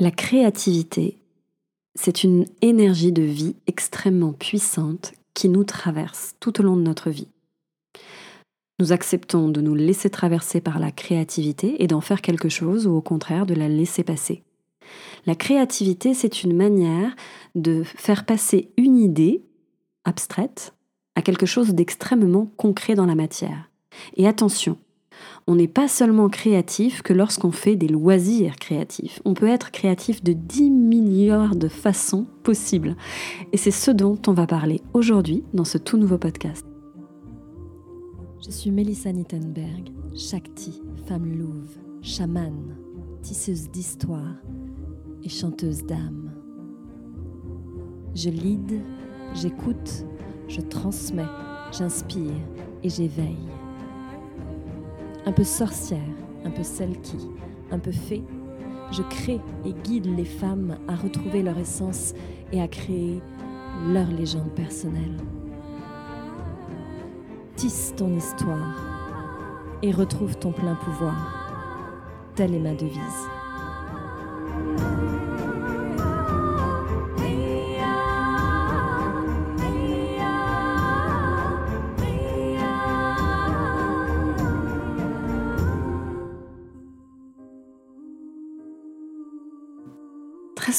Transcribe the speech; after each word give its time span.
La 0.00 0.10
créativité, 0.10 1.18
c'est 1.94 2.24
une 2.24 2.46
énergie 2.62 3.12
de 3.12 3.22
vie 3.22 3.54
extrêmement 3.68 4.32
puissante 4.32 5.12
qui 5.34 5.48
nous 5.48 5.62
traverse 5.62 6.34
tout 6.40 6.60
au 6.60 6.64
long 6.64 6.76
de 6.76 6.82
notre 6.82 7.10
vie. 7.10 7.28
Nous 8.80 8.90
acceptons 8.90 9.48
de 9.48 9.60
nous 9.60 9.76
laisser 9.76 10.10
traverser 10.10 10.60
par 10.60 10.80
la 10.80 10.90
créativité 10.90 11.80
et 11.80 11.86
d'en 11.86 12.00
faire 12.00 12.22
quelque 12.22 12.48
chose 12.48 12.88
ou 12.88 12.90
au 12.96 13.00
contraire 13.02 13.46
de 13.46 13.54
la 13.54 13.68
laisser 13.68 14.02
passer. 14.02 14.42
La 15.26 15.36
créativité, 15.36 16.12
c'est 16.12 16.42
une 16.42 16.56
manière 16.56 17.14
de 17.54 17.84
faire 17.84 18.26
passer 18.26 18.72
une 18.76 18.98
idée 18.98 19.44
abstraite 20.04 20.74
à 21.14 21.22
quelque 21.22 21.46
chose 21.46 21.72
d'extrêmement 21.72 22.46
concret 22.56 22.96
dans 22.96 23.06
la 23.06 23.14
matière. 23.14 23.70
Et 24.16 24.26
attention, 24.26 24.76
on 25.46 25.56
n'est 25.56 25.68
pas 25.68 25.88
seulement 25.88 26.28
créatif 26.28 27.02
que 27.02 27.12
lorsqu'on 27.12 27.50
fait 27.50 27.76
des 27.76 27.88
loisirs 27.88 28.56
créatifs. 28.56 29.20
On 29.24 29.34
peut 29.34 29.48
être 29.48 29.70
créatif 29.70 30.22
de 30.24 30.32
10 30.32 30.70
milliards 30.70 31.54
de 31.54 31.68
façons 31.68 32.26
possibles. 32.42 32.96
Et 33.52 33.56
c'est 33.56 33.70
ce 33.70 33.90
dont 33.90 34.18
on 34.26 34.32
va 34.32 34.46
parler 34.46 34.80
aujourd'hui 34.94 35.44
dans 35.52 35.64
ce 35.64 35.76
tout 35.76 35.98
nouveau 35.98 36.18
podcast. 36.18 36.64
Je 38.44 38.50
suis 38.50 38.70
Melissa 38.70 39.12
Nittenberg, 39.12 39.90
Shakti, 40.14 40.82
femme 41.06 41.26
louve, 41.38 41.76
chamane, 42.02 42.76
tisseuse 43.22 43.70
d'histoire 43.70 44.36
et 45.22 45.28
chanteuse 45.28 45.84
d'âme. 45.84 46.32
Je 48.14 48.30
lead, 48.30 48.80
j'écoute, 49.34 50.04
je 50.48 50.60
transmets, 50.60 51.22
j'inspire 51.72 52.32
et 52.82 52.88
j'éveille 52.88 53.48
un 55.26 55.32
peu 55.32 55.44
sorcière, 55.44 56.00
un 56.44 56.50
peu 56.50 56.62
celle 56.62 57.00
qui, 57.00 57.28
un 57.70 57.78
peu 57.78 57.92
fée, 57.92 58.22
je 58.90 59.02
crée 59.02 59.40
et 59.64 59.72
guide 59.72 60.06
les 60.16 60.24
femmes 60.24 60.78
à 60.88 60.94
retrouver 60.94 61.42
leur 61.42 61.58
essence 61.58 62.14
et 62.52 62.60
à 62.60 62.68
créer 62.68 63.20
leur 63.88 64.06
légende 64.08 64.50
personnelle. 64.54 65.16
Tisse 67.56 67.94
ton 67.96 68.14
histoire 68.16 68.76
et 69.82 69.90
retrouve 69.90 70.36
ton 70.36 70.52
plein 70.52 70.74
pouvoir. 70.74 71.16
Telle 72.34 72.54
est 72.54 72.60
ma 72.60 72.74
devise. 72.74 73.28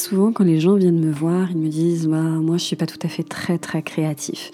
Souvent, 0.06 0.32
quand 0.32 0.44
les 0.44 0.60
gens 0.60 0.76
viennent 0.76 1.00
me 1.00 1.10
voir, 1.10 1.50
ils 1.50 1.58
me 1.58 1.68
disent 1.68 2.06
Moi, 2.06 2.56
je 2.56 2.62
suis 2.62 2.76
pas 2.76 2.86
tout 2.86 2.98
à 3.02 3.08
fait 3.08 3.24
très, 3.24 3.58
très 3.58 3.82
créatif. 3.82 4.50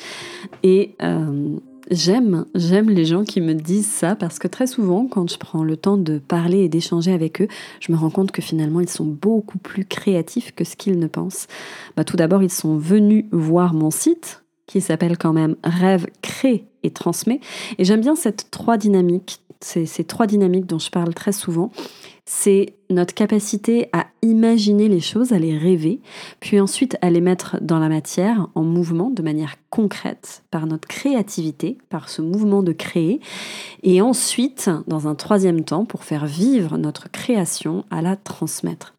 Et 0.62 0.94
euh, 1.02 1.56
j'aime, 1.90 2.46
j'aime 2.54 2.88
les 2.88 3.04
gens 3.04 3.24
qui 3.24 3.40
me 3.40 3.54
disent 3.54 3.90
ça 3.90 4.16
parce 4.16 4.38
que 4.38 4.48
très 4.48 4.66
souvent, 4.66 5.06
quand 5.06 5.30
je 5.30 5.36
prends 5.36 5.62
le 5.62 5.76
temps 5.76 5.98
de 5.98 6.18
parler 6.18 6.60
et 6.60 6.68
d'échanger 6.68 7.12
avec 7.12 7.42
eux, 7.42 7.48
je 7.80 7.92
me 7.92 7.98
rends 7.98 8.10
compte 8.10 8.32
que 8.32 8.40
finalement, 8.40 8.80
ils 8.80 8.88
sont 8.88 9.04
beaucoup 9.04 9.58
plus 9.58 9.84
créatifs 9.84 10.54
que 10.54 10.64
ce 10.64 10.74
qu'ils 10.74 10.98
ne 10.98 11.06
pensent. 11.06 11.48
Bah, 11.96 12.04
tout 12.04 12.16
d'abord, 12.16 12.42
ils 12.42 12.50
sont 12.50 12.78
venus 12.78 13.26
voir 13.30 13.74
mon 13.74 13.90
site 13.90 14.42
qui 14.66 14.80
s'appelle 14.80 15.18
quand 15.18 15.34
même 15.34 15.56
Rêve, 15.64 16.06
crée 16.22 16.64
et 16.82 16.90
transmet. 16.90 17.40
Et 17.78 17.84
j'aime 17.84 18.00
bien 18.00 18.16
cette 18.16 18.50
trois 18.50 18.78
dynamiques, 18.78 19.40
ces, 19.64 19.86
ces 19.86 20.04
trois 20.04 20.26
dynamiques 20.26 20.66
dont 20.66 20.78
je 20.78 20.90
parle 20.90 21.14
très 21.14 21.32
souvent 21.32 21.70
c'est 22.24 22.74
notre 22.88 23.14
capacité 23.14 23.88
à 23.92 24.06
imaginer 24.22 24.88
les 24.88 25.00
choses, 25.00 25.32
à 25.32 25.38
les 25.38 25.56
rêver, 25.58 26.00
puis 26.40 26.60
ensuite 26.60 26.96
à 27.02 27.10
les 27.10 27.20
mettre 27.20 27.58
dans 27.60 27.78
la 27.78 27.88
matière, 27.88 28.48
en 28.54 28.62
mouvement, 28.62 29.10
de 29.10 29.22
manière 29.22 29.56
concrète, 29.70 30.44
par 30.50 30.66
notre 30.66 30.86
créativité, 30.86 31.78
par 31.88 32.08
ce 32.08 32.22
mouvement 32.22 32.62
de 32.62 32.72
créer, 32.72 33.20
et 33.82 34.00
ensuite, 34.00 34.70
dans 34.86 35.08
un 35.08 35.14
troisième 35.14 35.64
temps, 35.64 35.84
pour 35.84 36.04
faire 36.04 36.26
vivre 36.26 36.78
notre 36.78 37.10
création, 37.10 37.84
à 37.90 38.02
la 38.02 38.16
transmettre. 38.16 38.94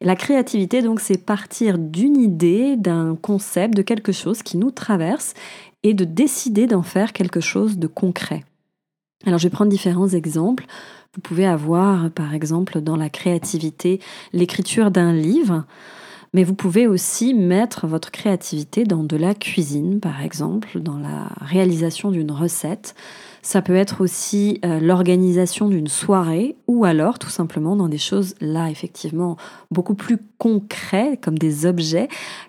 La 0.00 0.16
créativité, 0.16 0.82
donc, 0.82 1.00
c'est 1.00 1.24
partir 1.24 1.78
d'une 1.78 2.20
idée, 2.20 2.76
d'un 2.76 3.16
concept, 3.16 3.74
de 3.74 3.82
quelque 3.82 4.12
chose 4.12 4.42
qui 4.42 4.56
nous 4.56 4.70
traverse, 4.70 5.34
et 5.84 5.94
de 5.94 6.04
décider 6.04 6.66
d'en 6.66 6.82
faire 6.82 7.12
quelque 7.12 7.40
chose 7.40 7.78
de 7.78 7.86
concret. 7.86 8.42
Alors, 9.26 9.38
je 9.38 9.44
vais 9.44 9.50
prendre 9.50 9.70
différents 9.70 10.08
exemples. 10.08 10.66
Vous 11.14 11.20
pouvez 11.20 11.46
avoir, 11.46 12.10
par 12.10 12.34
exemple, 12.34 12.80
dans 12.80 12.96
la 12.96 13.10
créativité, 13.10 14.00
l'écriture 14.32 14.90
d'un 14.90 15.12
livre, 15.12 15.64
mais 16.32 16.44
vous 16.44 16.54
pouvez 16.54 16.86
aussi 16.86 17.34
mettre 17.34 17.86
votre 17.86 18.10
créativité 18.10 18.84
dans 18.84 19.02
de 19.02 19.16
la 19.16 19.34
cuisine, 19.34 19.98
par 19.98 20.22
exemple, 20.22 20.80
dans 20.80 20.98
la 20.98 21.28
réalisation 21.40 22.10
d'une 22.10 22.30
recette. 22.30 22.94
Ça 23.48 23.62
peut 23.62 23.76
être 23.76 24.02
aussi 24.02 24.60
euh, 24.62 24.78
l'organisation 24.78 25.70
d'une 25.70 25.86
soirée 25.86 26.54
ou 26.66 26.84
alors 26.84 27.18
tout 27.18 27.30
simplement 27.30 27.76
dans 27.76 27.88
des 27.88 27.96
choses 27.96 28.34
là 28.42 28.68
effectivement 28.68 29.38
beaucoup 29.70 29.94
plus 29.94 30.18
concrets 30.36 31.18
comme 31.22 31.38
des 31.38 31.64
objets 31.64 32.08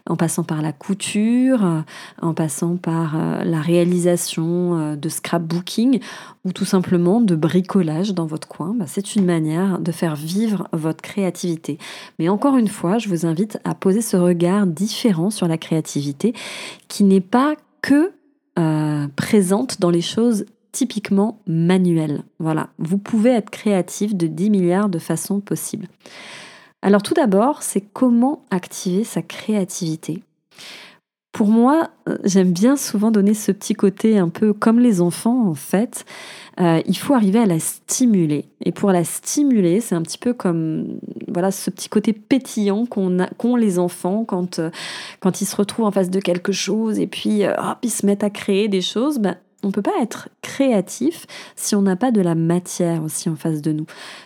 en 0.09 0.17
passant 0.17 0.43
par 0.43 0.61
la 0.61 0.73
couture, 0.73 1.63
euh, 1.63 1.79
en 2.21 2.33
passant 2.33 2.75
par 2.75 3.15
euh, 3.15 3.45
la 3.45 3.61
réalisation 3.61 4.97
de 4.97 5.09
scrapbooking 5.09 6.01
ou 6.43 6.51
tout 6.51 6.65
simplement 6.65 7.21
de 7.21 7.33
bricolage 7.33 8.13
dans 8.13 8.25
votre 8.25 8.49
coin. 8.49 8.75
Bah, 8.77 8.83
c'est 8.85 9.15
une 9.15 9.23
manière 9.23 9.79
de 9.79 9.93
faire 9.93 10.17
vivre 10.17 10.67
votre 10.73 11.01
créativité. 11.01 11.77
Mais 12.19 12.27
encore 12.27 12.57
une 12.57 12.67
fois, 12.67 12.97
je 12.97 13.07
vous 13.07 13.25
invite 13.25 13.57
à 13.63 13.73
poser 13.73 14.01
ce 14.01 14.17
regard 14.17 14.67
différent 14.67 15.29
sur 15.29 15.47
la 15.47 15.57
créativité 15.57 16.33
qui 16.89 17.05
n'est 17.05 17.21
pas 17.21 17.55
que 17.81 18.11
présente 19.15 19.79
dans 19.79 19.89
les 19.89 20.01
choses 20.01 20.43
typiquement 20.79 21.41
manuel. 21.45 22.23
Voilà, 22.39 22.69
vous 22.77 22.97
pouvez 22.97 23.31
être 23.31 23.49
créatif 23.49 24.15
de 24.15 24.27
10 24.27 24.49
milliards 24.49 24.87
de 24.87 24.97
façons 24.97 25.41
possibles. 25.41 25.87
Alors 26.81 27.03
tout 27.03 27.13
d'abord, 27.13 27.63
c'est 27.63 27.81
comment 27.81 28.45
activer 28.49 29.03
sa 29.03 29.21
créativité. 29.21 30.23
Pour 31.33 31.47
moi, 31.47 31.89
euh, 32.07 32.17
j'aime 32.23 32.53
bien 32.53 32.77
souvent 32.77 33.11
donner 33.11 33.33
ce 33.33 33.51
petit 33.51 33.73
côté 33.73 34.17
un 34.17 34.29
peu 34.29 34.53
comme 34.53 34.79
les 34.79 35.01
enfants 35.01 35.49
en 35.49 35.53
fait. 35.53 36.05
Euh, 36.61 36.81
il 36.85 36.97
faut 36.97 37.13
arriver 37.13 37.39
à 37.39 37.45
la 37.45 37.59
stimuler. 37.59 38.45
Et 38.63 38.71
pour 38.71 38.93
la 38.93 39.03
stimuler, 39.03 39.81
c'est 39.81 39.95
un 39.95 40.01
petit 40.01 40.17
peu 40.17 40.31
comme 40.31 40.97
voilà 41.27 41.51
ce 41.51 41.69
petit 41.69 41.89
côté 41.89 42.13
pétillant 42.13 42.85
qu'ont 42.85 43.55
les 43.57 43.79
enfants 43.79 44.23
quand, 44.23 44.59
euh, 44.59 44.69
quand 45.19 45.41
ils 45.41 45.45
se 45.45 45.57
retrouvent 45.57 45.87
en 45.87 45.91
face 45.91 46.09
de 46.09 46.21
quelque 46.21 46.53
chose 46.53 47.01
et 47.01 47.07
puis 47.07 47.43
ils 47.83 47.91
se 47.91 48.05
mettent 48.05 48.23
à 48.23 48.29
créer 48.29 48.69
des 48.69 48.81
choses. 48.81 49.19
Ben, 49.19 49.35
on 49.63 49.67
ne 49.67 49.71
peut 49.71 49.81
pas 49.81 50.01
être 50.01 50.29
créatif 50.41 51.25
si 51.55 51.75
on 51.75 51.81
n'a 51.81 51.95
pas 51.95 52.11
de 52.11 52.21
la 52.21 52.35
matière 52.35 53.03
aussi 53.03 53.29
en 53.29 53.35
face 53.35 53.61
de 53.61 53.71
nous. 53.71 53.85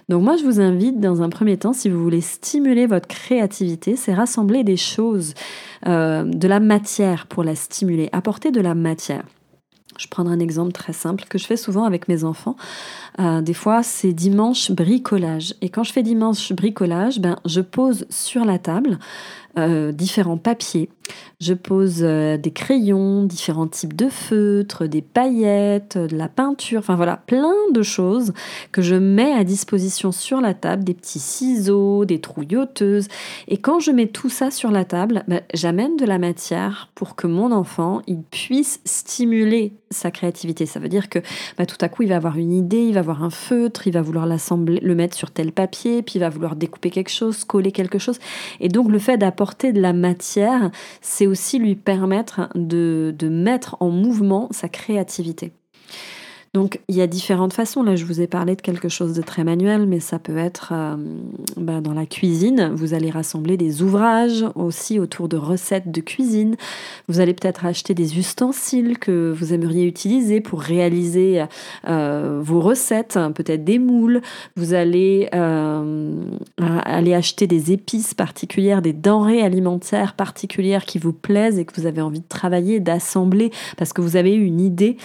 Donc 0.10 0.24
moi, 0.24 0.38
je 0.38 0.44
vous 0.44 0.60
invite 0.60 1.00
dans 1.00 1.22
un 1.22 1.30
premier 1.30 1.58
temps, 1.58 1.74
si 1.74 1.90
vous 1.90 2.02
voulez 2.02 2.22
stimuler 2.22 2.86
votre 2.86 3.08
créativité, 3.08 3.96
c'est 3.96 4.14
rassembler 4.14 4.64
des 4.64 4.78
choses, 4.78 5.34
euh, 5.88 6.24
de 6.24 6.48
la 6.48 6.60
matière 6.60 7.28
pour 7.28 7.44
la 7.44 7.56
stimuler, 7.56 8.10
apporter 8.12 8.52
de 8.52 8.62
la 8.62 8.76
matière. 8.76 9.24
Je 9.98 10.08
prendrai 10.08 10.34
un 10.34 10.40
exemple 10.40 10.72
très 10.72 10.94
simple 10.94 11.26
que 11.30 11.38
je 11.38 11.46
fais 11.46 11.58
souvent 11.58 11.84
avec 11.84 12.08
mes 12.08 12.24
enfants. 12.24 12.56
Euh, 13.20 13.42
des 13.42 13.54
fois, 13.54 13.84
c'est 13.84 14.14
dimanche 14.14 14.72
bricolage. 14.72 15.54
Et 15.62 15.70
quand 15.70 15.84
je 15.84 15.94
fais 15.94 16.04
dimanche 16.04 16.52
bricolage, 16.52 17.20
ben, 17.20 17.38
je 17.46 17.62
pose 17.62 18.06
sur 18.10 18.46
la 18.46 18.58
table 18.58 18.98
euh, 19.56 19.92
différents 19.92 20.38
papiers. 20.38 20.90
Je 21.40 21.54
pose 21.54 22.00
euh, 22.02 22.38
des 22.38 22.50
crayons, 22.50 23.24
différents 23.24 23.68
types 23.68 23.96
de 23.96 24.10
feutres, 24.10 24.88
des 24.88 25.04
paillettes, 25.04 25.96
de 25.96 26.16
la 26.16 26.28
peinture, 26.28 26.80
enfin 26.80 26.96
voilà, 26.96 27.18
plein 27.18 27.54
de 27.72 27.84
choses 27.84 28.34
que 28.72 28.82
je 28.82 28.96
mets 28.96 29.32
à 29.34 29.44
disposition 29.44 30.12
sur 30.12 30.42
la 30.42 30.56
table, 30.56 30.84
des 30.84 30.96
petits 30.96 31.20
ciseaux, 31.20 32.04
des 32.04 32.20
trouilloteuses. 32.20 33.10
Et 33.48 33.58
quand 33.58 33.80
je 33.80 33.92
mets 33.92 34.08
tout 34.08 34.30
ça 34.30 34.50
sur 34.50 34.72
la 34.72 34.86
table, 34.86 35.24
ben, 35.28 35.42
j'amène 35.54 35.98
de 35.98 36.06
la 36.06 36.18
matière 36.18 36.90
pour 36.96 37.16
que 37.16 37.28
mon 37.28 37.52
enfant 37.52 38.02
il 38.08 38.24
puisse 38.24 38.80
stimuler 38.86 39.74
sa 39.92 40.10
créativité. 40.10 40.66
Ça 40.66 40.80
veut 40.80 40.90
dire 40.90 41.10
que 41.10 41.20
ben, 41.60 41.68
tout 41.68 41.78
à 41.82 41.90
coup, 41.90 42.02
il 42.02 42.10
va 42.10 42.16
avoir 42.16 42.38
une 42.38 42.54
idée, 42.54 42.86
il 42.86 42.94
va 42.96 43.02
avoir 43.02 43.24
un 43.24 43.30
feutre, 43.30 43.86
il 43.86 43.94
va 43.94 44.02
vouloir 44.02 44.26
l'assembler, 44.26 44.80
le 44.82 44.96
mettre 44.96 45.16
sur 45.16 45.30
tel 45.30 45.52
papier, 45.52 46.02
puis 46.02 46.16
il 46.16 46.20
va 46.22 46.30
vouloir 46.30 46.56
découper 46.56 46.90
quelque 46.90 47.12
chose, 47.12 47.44
coller 47.44 47.72
quelque 47.72 48.00
chose. 48.00 48.18
Et 48.60 48.70
donc 48.70 48.90
le 48.90 48.98
fait 48.98 49.18
d'apporter 49.18 49.43
de 49.74 49.82
la 49.82 49.94
matière, 49.94 50.72
c'est 51.02 51.28
aussi 51.28 51.60
lui 51.60 51.76
permettre 51.76 52.50
de, 52.56 53.14
de 53.18 53.30
mettre 53.30 53.78
en 53.80 53.90
mouvement 53.90 54.48
sa 54.52 54.70
créativité. 54.70 55.54
Donc 56.54 56.80
il 56.88 56.96
y 56.96 57.02
a 57.02 57.08
différentes 57.08 57.54
façons. 57.54 57.82
Là, 57.82 57.96
je 57.96 58.06
vous 58.06 58.22
ai 58.22 58.28
parlé 58.28 58.56
de 58.56 58.62
quelque 58.62 58.88
chose 58.88 59.14
de 59.14 59.24
très 59.24 59.44
manuel, 59.44 59.88
mais 59.88 60.00
ça 60.00 60.20
peut 60.20 60.38
être 60.38 60.72
euh, 60.72 60.96
bah, 61.58 61.82
dans 61.82 61.94
la 61.94 62.06
cuisine. 62.06 62.72
Vous 62.76 62.94
allez 62.94 63.10
rassembler 63.10 63.58
des 63.58 63.82
ouvrages 63.82 64.46
aussi 64.54 65.00
autour 65.00 65.28
de 65.28 65.36
recettes 65.36 65.90
de 65.90 66.00
cuisine. 66.00 66.56
Vous 67.08 67.20
allez 67.20 67.34
peut-être 67.34 67.66
acheter 67.66 67.96
des 67.96 68.20
ustensiles 68.20 69.00
que 69.00 69.34
vous 69.36 69.52
aimeriez 69.52 69.88
utiliser 69.88 70.42
pour 70.42 70.62
réaliser 70.62 71.44
euh, 71.88 72.40
vos 72.44 72.62
recettes, 72.62 73.18
peut-être 73.34 73.64
des 73.64 73.80
moules. 73.80 74.22
Vous 74.56 74.76
allez 74.76 75.30
euh, 75.34 76.24
acheter 76.60 77.48
des 77.48 77.72
épices 77.72 78.14
particulières, 78.14 78.84
des 78.84 78.94
denrées 78.94 79.42
alimentaires 79.42 80.14
particulières 80.14 80.86
qui 80.86 81.00
vous 81.00 81.14
plaisent 81.14 81.58
et 81.58 81.66
que 81.66 81.80
vous 81.82 81.88
avez 81.88 82.02
envie 82.02 82.20
de 82.20 82.28
travailler, 82.28 82.80
d'assembler 82.80 83.52
parce 83.76 83.92
que 83.92 84.02
vous 84.02 84.18
avez 84.18 84.36
une 84.36 84.62
idée. 84.62 84.98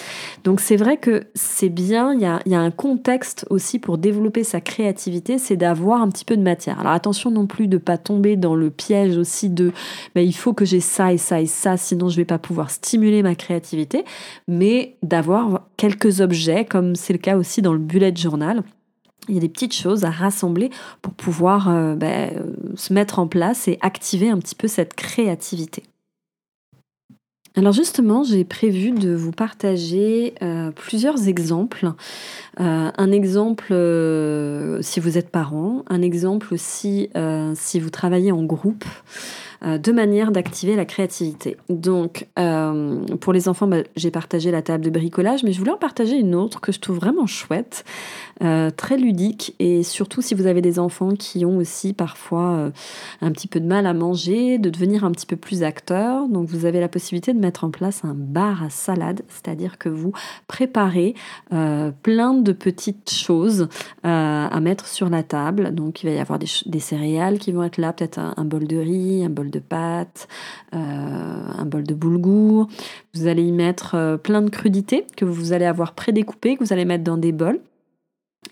Donc 0.45 0.61
c'est 0.61 0.77
vrai 0.77 0.99
que 0.99 1.25
c'est 1.39 1.69
bien, 1.69 2.13
il 2.13 2.21
y 2.21 2.55
a, 2.55 2.61
un 2.61 2.71
contexte 2.71 3.47
aussi 3.49 3.79
pour 3.79 3.97
développer 3.97 4.45
sa 4.45 4.61
créativité, 4.61 5.39
c'est 5.39 5.57
d'avoir 5.57 6.03
un 6.03 6.09
petit 6.09 6.25
peu 6.25 6.37
de 6.37 6.43
matière. 6.43 6.81
Alors 6.81 6.93
attention 6.93 7.31
non 7.31 7.47
plus 7.47 7.69
de 7.69 7.77
ne 7.77 7.81
pas 7.81 7.97
tomber 7.97 8.37
dans 8.37 8.55
le 8.55 8.71
piège 8.71 9.17
aussi 9.17 9.49
de 9.49 9.73
ben, 10.15 10.27
il 10.27 10.35
faut 10.35 10.53
que 10.53 10.65
j'ai 10.65 10.81
ça 10.81 11.13
et 11.13 11.19
ça 11.19 11.41
et 11.41 11.47
ça, 11.47 11.77
sinon 11.77 12.09
je 12.09 12.17
vais 12.17 12.25
pas 12.25 12.39
pouvoir 12.39 12.71
stimuler 12.71 13.23
ma 13.23 13.35
créativité, 13.35 14.05
mais 14.49 14.97
d'avoir 15.03 15.69
quelques 15.77 16.21
objets, 16.21 16.65
comme 16.65 16.97
c'est 16.97 17.13
le 17.13 17.19
cas 17.19 17.37
aussi 17.37 17.63
dans 17.63 17.73
le 17.73 17.79
bullet 17.79 18.15
journal. 18.15 18.63
Il 19.29 19.35
y 19.35 19.39
a 19.39 19.41
des 19.41 19.49
petites 19.49 19.75
choses 19.75 20.05
à 20.05 20.11
rassembler 20.11 20.71
pour 21.03 21.13
pouvoir 21.13 21.69
euh, 21.69 21.95
ben, 21.95 22.31
se 22.75 22.93
mettre 22.93 23.19
en 23.19 23.29
place 23.29 23.69
et 23.69 23.79
activer 23.81 24.31
un 24.31 24.39
petit 24.39 24.55
peu 24.55 24.69
cette 24.69 24.95
créativité. 24.95 25.83
Alors 27.59 27.73
justement, 27.73 28.23
j'ai 28.23 28.45
prévu 28.45 28.93
de 28.93 29.13
vous 29.13 29.33
partager 29.33 30.35
euh, 30.43 30.71
plusieurs 30.71 31.27
exemples. 31.27 31.91
Euh, 32.61 32.91
un 32.97 33.13
exemple 33.13 33.67
si 34.83 35.01
vous 35.01 35.19
êtes 35.19 35.31
parent, 35.31 35.85
un 35.89 36.03
exemple 36.03 36.53
aussi 36.53 37.11
si 37.55 37.81
vous 37.81 37.91
travaillez 37.91 38.33
en 38.33 38.45
groupe. 38.45 38.85
Euh, 39.65 39.77
deux 39.77 39.93
manières 39.93 40.31
d'activer 40.31 40.77
la 40.77 40.85
créativité. 40.85 41.57
Donc, 41.69 42.29
euh, 42.39 43.05
pour 43.21 43.33
les 43.33 43.49
enfants, 43.49 43.67
bah, 43.67 43.79
j'ai 43.97 44.13
partagé 44.13 44.53
la 44.53 44.63
table 44.63 44.85
de 44.85 44.91
bricolage, 44.91 45.43
mais 45.43 45.53
je 45.53 45.59
voulais 45.59 45.73
en 45.73 45.79
partager 45.79 46.17
une 46.17 46.37
autre 46.37 46.61
que 46.61 46.71
je 46.71 46.79
trouve 46.79 46.99
vraiment 46.99 47.27
chouette, 47.27 47.85
euh, 48.45 48.71
très 48.71 48.97
ludique, 48.97 49.57
et 49.59 49.83
surtout 49.83 50.23
si 50.23 50.37
vous 50.37 50.47
avez 50.47 50.61
des 50.61 50.79
enfants 50.79 51.11
qui 51.11 51.45
ont 51.45 51.57
aussi 51.57 51.93
parfois 51.93 52.71
un 53.21 53.33
petit 53.33 53.49
peu 53.49 53.59
de 53.59 53.67
mal 53.67 53.87
à 53.87 53.95
manger, 53.95 54.59
de 54.59 54.71
devenir 54.71 55.05
un 55.05 55.11
petit 55.11 55.27
peu 55.27 55.37
plus 55.37 55.65
acteurs. 55.65 56.29
Donc, 56.29 56.49
vous 56.49 56.65
avez 56.65 56.79
la 56.79 56.89
possibilité 56.89 57.33
de 57.33 57.41
mettre 57.41 57.65
en 57.65 57.71
place 57.71 58.05
un 58.05 58.15
bar 58.15 58.63
à 58.63 58.71
salade, 58.71 59.23
c'est-à-dire 59.29 59.79
que 59.79 59.89
vous 59.89 60.13
préparez 60.47 61.15
plein 61.51 62.35
de 62.35 62.48
petites 62.53 63.11
choses 63.11 63.69
à 64.03 64.61
mettre 64.61 64.87
sur 64.87 65.09
la 65.09 65.23
table. 65.23 65.75
Donc, 65.75 66.03
il 66.03 66.09
va 66.09 66.15
y 66.15 66.19
avoir 66.19 66.39
des, 66.39 66.81
céréales 66.81 67.39
qui 67.39 67.53
vont 67.53 67.63
être 67.63 67.79
là, 67.79 67.93
peut-être 67.93 68.19
un, 68.19 68.45
bol 68.45 68.67
de 68.67 68.77
riz, 68.77 69.25
un 69.25 69.31
bol 69.31 69.51
de 69.51 69.59
pâtes, 69.59 70.29
euh, 70.75 70.79
un 70.79 71.65
bol 71.65 71.85
de 71.85 71.95
boulgour. 71.95 72.69
Vous 73.15 73.27
allez 73.27 73.43
y 73.43 73.53
mettre 73.53 73.95
euh, 73.95 74.17
plein 74.17 74.43
de 74.43 74.51
crudités 74.51 75.07
que 75.17 75.25
vous 75.25 75.53
allez 75.53 75.65
avoir 75.65 75.93
prédécoupées, 75.93 76.57
que 76.57 76.65
vous 76.65 76.73
allez 76.73 76.85
mettre 76.85 77.05
dans 77.05 77.19
des 77.19 77.33
bols. 77.33 77.61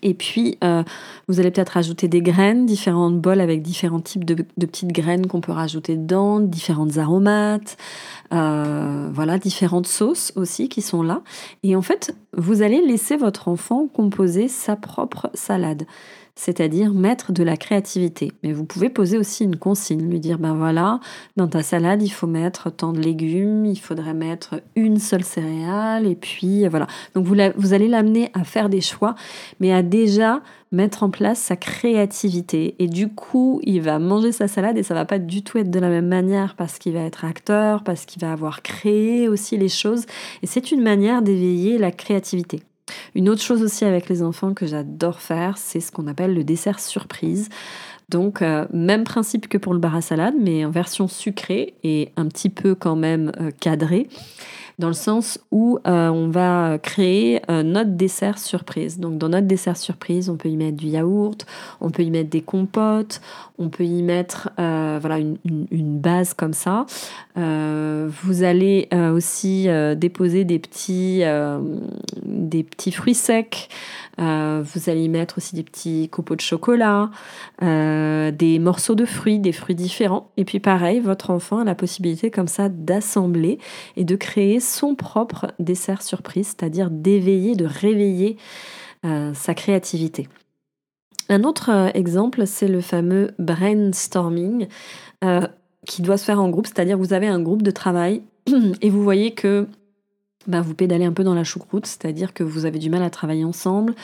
Et 0.03 0.13
puis, 0.13 0.57
euh, 0.63 0.83
vous 1.27 1.39
allez 1.39 1.49
peut-être 1.49 1.77
ajouter 1.77 2.07
des 2.07 2.21
graines, 2.21 2.65
différentes 2.65 3.19
bols 3.19 3.41
avec 3.41 3.61
différents 3.61 3.99
types 3.99 4.25
de, 4.25 4.35
petites 4.43 4.91
graines 4.91 5.27
qu'on 5.27 5.41
peut 5.41 5.51
rajouter 5.51 5.95
dedans, 5.95 6.39
différentes 6.39 6.97
aromates, 6.97 7.77
voilà, 8.29 9.39
différentes 9.39 9.87
sauces 9.87 10.33
aussi 10.35 10.69
qui 10.69 10.81
sont 10.81 11.01
là. 11.01 11.21
Et 11.63 11.75
en 11.75 11.81
fait, 11.81 12.15
vous 12.35 12.61
allez 12.61 12.85
laisser 12.85 13.17
votre 13.17 13.47
enfant 13.47 13.87
composer 13.87 14.47
sa 14.47 14.75
propre 14.75 15.31
salade 15.33 15.87
c'est-à-dire 16.37 16.93
mettre 16.93 17.33
de 17.33 17.43
la 17.43 17.57
créativité. 17.57 18.31
Mais 18.43 18.53
vous 18.53 18.63
pouvez 18.63 18.89
poser 18.89 19.17
aussi 19.17 19.43
une 19.43 19.57
consigne, 19.57 20.09
lui 20.09 20.19
dire, 20.19 20.39
ben 20.39 20.53
voilà, 20.53 20.99
dans 21.35 21.47
ta 21.47 21.63
salade, 21.63 22.01
il 22.03 22.09
faut 22.09 22.27
mettre 22.27 22.71
tant 22.71 22.93
de 22.93 23.01
légumes, 23.01 23.65
il 23.65 23.79
faudrait 23.79 24.13
mettre 24.13 24.61
une 24.75 24.99
seule 24.99 25.23
céréale, 25.23 26.05
et 26.05 26.15
puis 26.15 26.67
voilà. 26.67 26.87
Donc 27.15 27.25
vous, 27.25 27.35
vous 27.57 27.73
allez 27.73 27.87
l'amener 27.87 28.29
à 28.33 28.43
faire 28.43 28.69
des 28.69 28.81
choix, 28.81 29.15
mais 29.59 29.73
à 29.73 29.81
déjà 29.81 30.41
mettre 30.71 31.03
en 31.03 31.09
place 31.09 31.39
sa 31.39 31.55
créativité. 31.55 32.75
Et 32.79 32.87
du 32.87 33.09
coup, 33.09 33.59
il 33.63 33.81
va 33.81 33.99
manger 33.99 34.31
sa 34.31 34.47
salade 34.47 34.77
et 34.77 34.83
ça 34.83 34.93
va 34.93 35.05
pas 35.05 35.19
du 35.19 35.41
tout 35.41 35.57
être 35.57 35.71
de 35.71 35.79
la 35.79 35.89
même 35.89 36.07
manière 36.07 36.55
parce 36.55 36.77
qu'il 36.77 36.93
va 36.93 37.01
être 37.01 37.25
acteur, 37.25 37.83
parce 37.83 38.05
qu'il 38.05 38.21
va 38.21 38.31
avoir 38.31 38.61
créé 38.61 39.27
aussi 39.27 39.57
les 39.57 39.69
choses. 39.69 40.05
Et 40.43 40.47
c'est 40.47 40.71
une 40.71 40.81
manière 40.81 41.21
d'éveiller 41.21 41.77
la 41.77 41.91
créativité. 41.91 42.61
Une 43.15 43.29
autre 43.29 43.41
chose 43.41 43.63
aussi 43.63 43.85
avec 43.85 44.09
les 44.09 44.23
enfants 44.23 44.53
que 44.53 44.65
j'adore 44.65 45.19
faire, 45.19 45.57
c'est 45.57 45.79
ce 45.79 45.91
qu'on 45.91 46.07
appelle 46.07 46.33
le 46.33 46.43
dessert 46.43 46.79
surprise. 46.79 47.49
Donc, 48.09 48.41
euh, 48.41 48.65
même 48.71 49.03
principe 49.03 49.49
que 49.49 49.57
pour 49.57 49.73
le 49.73 49.79
bar 49.79 49.95
à 49.95 50.01
salade, 50.01 50.35
mais 50.39 50.63
en 50.63 50.71
version 50.71 51.07
sucrée 51.07 51.73
et 51.83 52.11
un 52.15 52.27
petit 52.27 52.49
peu 52.49 52.73
quand 52.73 52.95
même 52.95 53.31
euh, 53.41 53.51
cadrée 53.59 54.07
dans 54.79 54.87
le 54.87 54.93
sens 54.93 55.39
où 55.51 55.79
euh, 55.87 56.09
on 56.09 56.29
va 56.29 56.77
créer 56.77 57.41
notre 57.49 57.91
dessert 57.91 58.37
surprise. 58.37 58.99
Donc 58.99 59.17
dans 59.17 59.29
notre 59.29 59.47
dessert 59.47 59.77
surprise, 59.77 60.29
on 60.29 60.37
peut 60.37 60.49
y 60.49 60.57
mettre 60.57 60.77
du 60.77 60.87
yaourt, 60.87 61.45
on 61.81 61.89
peut 61.89 62.03
y 62.03 62.11
mettre 62.11 62.29
des 62.29 62.41
compotes, 62.41 63.21
on 63.57 63.69
peut 63.69 63.85
y 63.85 64.03
mettre 64.03 64.49
voilà 64.57 65.17
une, 65.19 65.37
une, 65.71 65.99
base 65.99 66.33
comme 66.33 66.53
ça. 66.53 66.85
vous 67.35 68.43
allez 68.43 68.87
aussi 69.13 69.67
déposer 69.95 70.45
des 70.45 70.59
petits, 70.59 71.23
des 72.23 72.63
petits 72.63 72.91
fruits 72.91 73.15
secs. 73.15 73.69
Euh, 74.19 74.63
vous 74.63 74.89
allez 74.89 75.03
y 75.03 75.09
mettre 75.09 75.37
aussi 75.37 75.55
des 75.55 75.63
petits 75.63 76.09
copeaux 76.09 76.35
de 76.35 76.41
chocolat, 76.41 77.11
euh, 77.61 78.31
des 78.31 78.57
morceaux 78.57 78.95
de 78.95 79.05
fruits, 79.05 79.39
des 79.39 79.51
fruits 79.51 79.75
différents. 79.75 80.31
Et 80.37 80.45
puis 80.45 80.59
pareil, 80.59 80.99
votre 80.99 81.29
enfant 81.29 81.59
a 81.59 81.63
la 81.63 81.75
possibilité 81.75 82.31
comme 82.31 82.47
ça 82.47 82.67
d'assembler 82.69 83.59
et 83.95 84.03
de 84.03 84.15
créer 84.15 84.59
son 84.67 84.95
propre 84.95 85.47
dessert 85.59 86.01
surprise, 86.01 86.47
c'est-à-dire 86.47 86.89
d'éveiller, 86.91 87.55
de 87.55 87.65
réveiller 87.65 88.37
euh, 89.05 89.33
sa 89.33 89.53
créativité. 89.53 90.27
Un 91.29 91.43
autre 91.43 91.91
exemple, 91.93 92.47
c'est 92.47 92.67
le 92.69 92.81
fameux 92.81 93.31
brainstorming 93.37 94.67
qui 95.85 96.01
doit 96.01 96.17
se 96.17 96.25
faire 96.25 96.41
en 96.41 96.49
groupe, 96.49 96.67
c'est-à-dire 96.67 96.97
vous 96.97 97.13
avez 97.13 97.27
un 97.27 97.41
groupe 97.41 97.63
de 97.63 97.71
travail 97.71 98.21
et 98.81 98.89
vous 98.89 99.03
voyez 99.03 99.31
que 99.31 99.67
ben, 100.47 100.61
vous 100.61 100.73
pédalez 100.73 101.03
un 101.03 101.11
peu 101.11 101.25
dans 101.25 101.33
la 101.33 101.43
choucroute, 101.43 101.85
c'est-à-dire 101.85 102.33
que 102.33 102.43
vous 102.43 102.65
avez 102.65 102.79
du 102.79 102.89
mal 102.89 103.03
à 103.03 103.09
travailler 103.09 103.43
ensemble. 103.43 103.95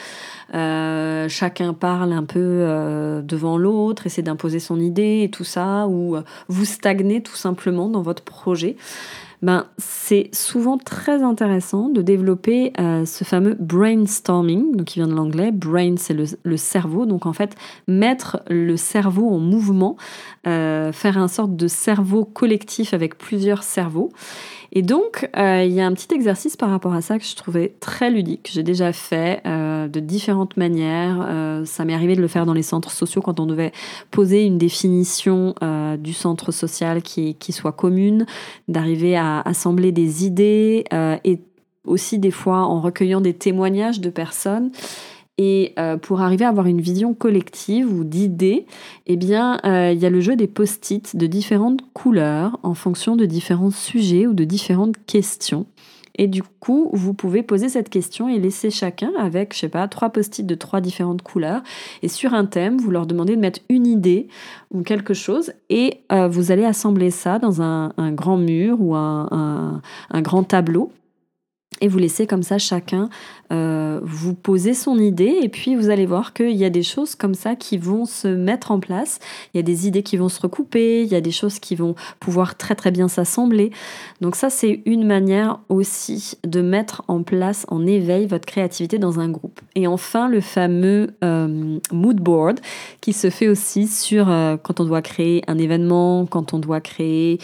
Euh, 0.54 1.26
chacun 1.28 1.72
parle 1.72 2.12
un 2.12 2.24
peu 2.24 2.38
euh, 2.38 3.22
devant 3.22 3.56
l'autre, 3.56 4.06
essaie 4.06 4.22
d'imposer 4.22 4.58
son 4.58 4.78
idée 4.78 5.22
et 5.22 5.30
tout 5.30 5.44
ça, 5.44 5.86
ou 5.86 6.16
euh, 6.16 6.22
vous 6.48 6.66
stagnez 6.66 7.22
tout 7.22 7.36
simplement 7.36 7.88
dans 7.88 8.02
votre 8.02 8.22
projet. 8.22 8.76
Ben, 9.44 9.66
c'est 9.78 10.30
souvent 10.32 10.78
très 10.78 11.22
intéressant 11.22 11.88
de 11.88 12.02
développer 12.02 12.72
ce 12.78 13.24
fameux 13.24 13.54
brainstorming, 13.58 14.76
donc 14.76 14.86
qui 14.86 14.98
vient 14.98 15.06
de 15.06 15.14
l'anglais. 15.14 15.52
Brain, 15.52 15.94
c'est 15.98 16.14
le, 16.14 16.56
cerveau. 16.56 17.06
Donc 17.06 17.26
en 17.26 17.32
fait, 17.32 17.54
mettre 17.86 18.42
le 18.48 18.76
cerveau 18.76 19.28
en 19.28 19.38
mouvement, 19.38 19.96
faire 20.44 21.18
un 21.18 21.28
sorte 21.28 21.56
de 21.56 21.68
cerveau 21.68 22.24
collectif 22.24 22.94
avec 22.94 23.18
plusieurs 23.18 23.62
cerveaux. 23.62 24.10
Et 24.74 24.82
donc, 24.82 25.28
euh, 25.36 25.62
il 25.64 25.72
y 25.72 25.80
a 25.80 25.86
un 25.86 25.92
petit 25.92 26.12
exercice 26.12 26.56
par 26.56 26.68
rapport 26.68 26.94
à 26.94 27.00
ça 27.00 27.18
que 27.18 27.24
je 27.24 27.36
trouvais 27.36 27.74
très 27.78 28.10
ludique. 28.10 28.50
J'ai 28.52 28.64
déjà 28.64 28.92
fait 28.92 29.40
euh, 29.84 29.88
de 29.88 30.00
différentes 30.00 30.56
manières. 30.56 31.24
Euh, 31.28 31.64
ça 31.64 31.84
m'est 31.84 31.94
arrivé 31.94 32.16
de 32.16 32.20
le 32.20 32.28
faire 32.28 32.46
dans 32.46 32.52
les 32.52 32.62
centres 32.62 32.90
sociaux 32.90 33.22
quand 33.22 33.40
on 33.40 33.46
devait 33.46 33.72
poser 34.10 34.44
une 34.44 34.58
définition 34.58 35.54
du 35.98 36.12
centre 36.12 36.52
social 36.52 37.02
qui, 37.02 37.36
soit 37.52 37.72
commune, 37.72 38.26
d'arriver 38.68 39.16
à 39.16 39.40
assembler 39.40 39.92
des 39.92 40.24
idées 40.24 40.84
et 41.24 41.40
aussi 41.84 42.18
des 42.18 42.30
fois 42.30 42.58
en 42.58 42.80
recueillant 42.80 43.20
des 43.20 43.34
témoignages 43.34 44.00
de 44.00 44.10
personnes. 44.10 44.70
Et 45.36 45.72
euh, 45.78 45.96
pour 45.96 46.20
arriver 46.20 46.44
à 46.44 46.48
avoir 46.48 46.66
une 46.66 46.80
vision 46.80 47.12
collective 47.12 47.92
ou 47.92 48.04
d'idées, 48.04 48.66
eh 49.06 49.16
bien, 49.16 49.58
euh, 49.64 49.90
il 49.92 49.98
y 49.98 50.06
a 50.06 50.10
le 50.10 50.20
jeu 50.20 50.36
des 50.36 50.46
post-it 50.46 51.16
de 51.16 51.26
différentes 51.26 51.80
couleurs 51.92 52.58
en 52.62 52.74
fonction 52.74 53.16
de 53.16 53.24
différents 53.24 53.72
sujets 53.72 54.28
ou 54.28 54.32
de 54.32 54.44
différentes 54.44 54.94
questions. 55.06 55.66
Et 56.16 56.28
du 56.28 56.42
coup, 56.42 56.90
vous 56.92 57.14
pouvez 57.14 57.42
poser 57.42 57.68
cette 57.68 57.88
question 57.88 58.28
et 58.28 58.38
laisser 58.38 58.70
chacun 58.70 59.10
avec, 59.18 59.54
je 59.54 59.60
sais 59.60 59.68
pas, 59.68 59.88
trois 59.88 60.10
post-it 60.10 60.46
de 60.46 60.54
trois 60.54 60.80
différentes 60.80 61.22
couleurs. 61.22 61.62
Et 62.02 62.08
sur 62.08 62.34
un 62.34 62.44
thème, 62.44 62.78
vous 62.78 62.90
leur 62.90 63.06
demandez 63.06 63.36
de 63.36 63.40
mettre 63.40 63.60
une 63.68 63.86
idée 63.86 64.28
ou 64.72 64.82
quelque 64.82 65.14
chose 65.14 65.52
et 65.70 66.00
euh, 66.12 66.28
vous 66.28 66.52
allez 66.52 66.64
assembler 66.64 67.10
ça 67.10 67.38
dans 67.38 67.62
un, 67.62 67.92
grand 68.12 68.36
mur 68.36 68.80
ou 68.80 68.94
un 68.94 69.80
grand 70.12 70.44
tableau 70.44 70.92
et 71.80 71.88
vous 71.88 71.98
laissez 71.98 72.26
comme 72.26 72.42
ça 72.42 72.58
chacun 72.58 73.08
euh, 73.52 74.00
vous 74.02 74.34
poser 74.34 74.74
son 74.74 74.98
idée 74.98 75.38
et 75.42 75.48
puis 75.48 75.76
vous 75.76 75.90
allez 75.90 76.06
voir 76.06 76.32
qu'il 76.32 76.56
y 76.56 76.64
a 76.64 76.70
des 76.70 76.82
choses 76.82 77.14
comme 77.14 77.34
ça 77.34 77.56
qui 77.56 77.76
vont 77.76 78.06
se 78.06 78.28
mettre 78.28 78.70
en 78.70 78.80
place, 78.80 79.18
il 79.52 79.58
y 79.58 79.60
a 79.60 79.62
des 79.62 79.86
idées 79.86 80.02
qui 80.02 80.16
vont 80.16 80.28
se 80.28 80.40
recouper, 80.40 81.02
il 81.02 81.08
y 81.08 81.14
a 81.14 81.20
des 81.20 81.30
choses 81.30 81.58
qui 81.58 81.74
vont 81.74 81.94
pouvoir 82.20 82.56
très 82.56 82.74
très 82.74 82.90
bien 82.90 83.08
s'assembler. 83.08 83.70
Donc 84.20 84.36
ça 84.36 84.50
c'est 84.50 84.82
une 84.86 85.06
manière 85.06 85.60
aussi 85.68 86.38
de 86.44 86.62
mettre 86.62 87.02
en 87.08 87.22
place, 87.22 87.66
en 87.68 87.86
éveil 87.86 88.26
votre 88.26 88.46
créativité 88.46 88.98
dans 88.98 89.20
un 89.20 89.28
groupe. 89.28 89.60
Et 89.74 89.86
enfin 89.86 90.28
le 90.28 90.40
fameux 90.40 91.10
euh, 91.22 91.78
mood 91.92 92.20
board 92.20 92.60
qui 93.00 93.12
se 93.12 93.30
fait 93.30 93.48
aussi 93.48 93.88
sur 93.88 94.30
euh, 94.30 94.56
quand 94.56 94.80
on 94.80 94.84
doit 94.84 95.02
créer 95.02 95.42
un 95.48 95.58
événement, 95.58 96.26
quand 96.26 96.54
on 96.54 96.58
doit 96.58 96.80
créer 96.80 97.38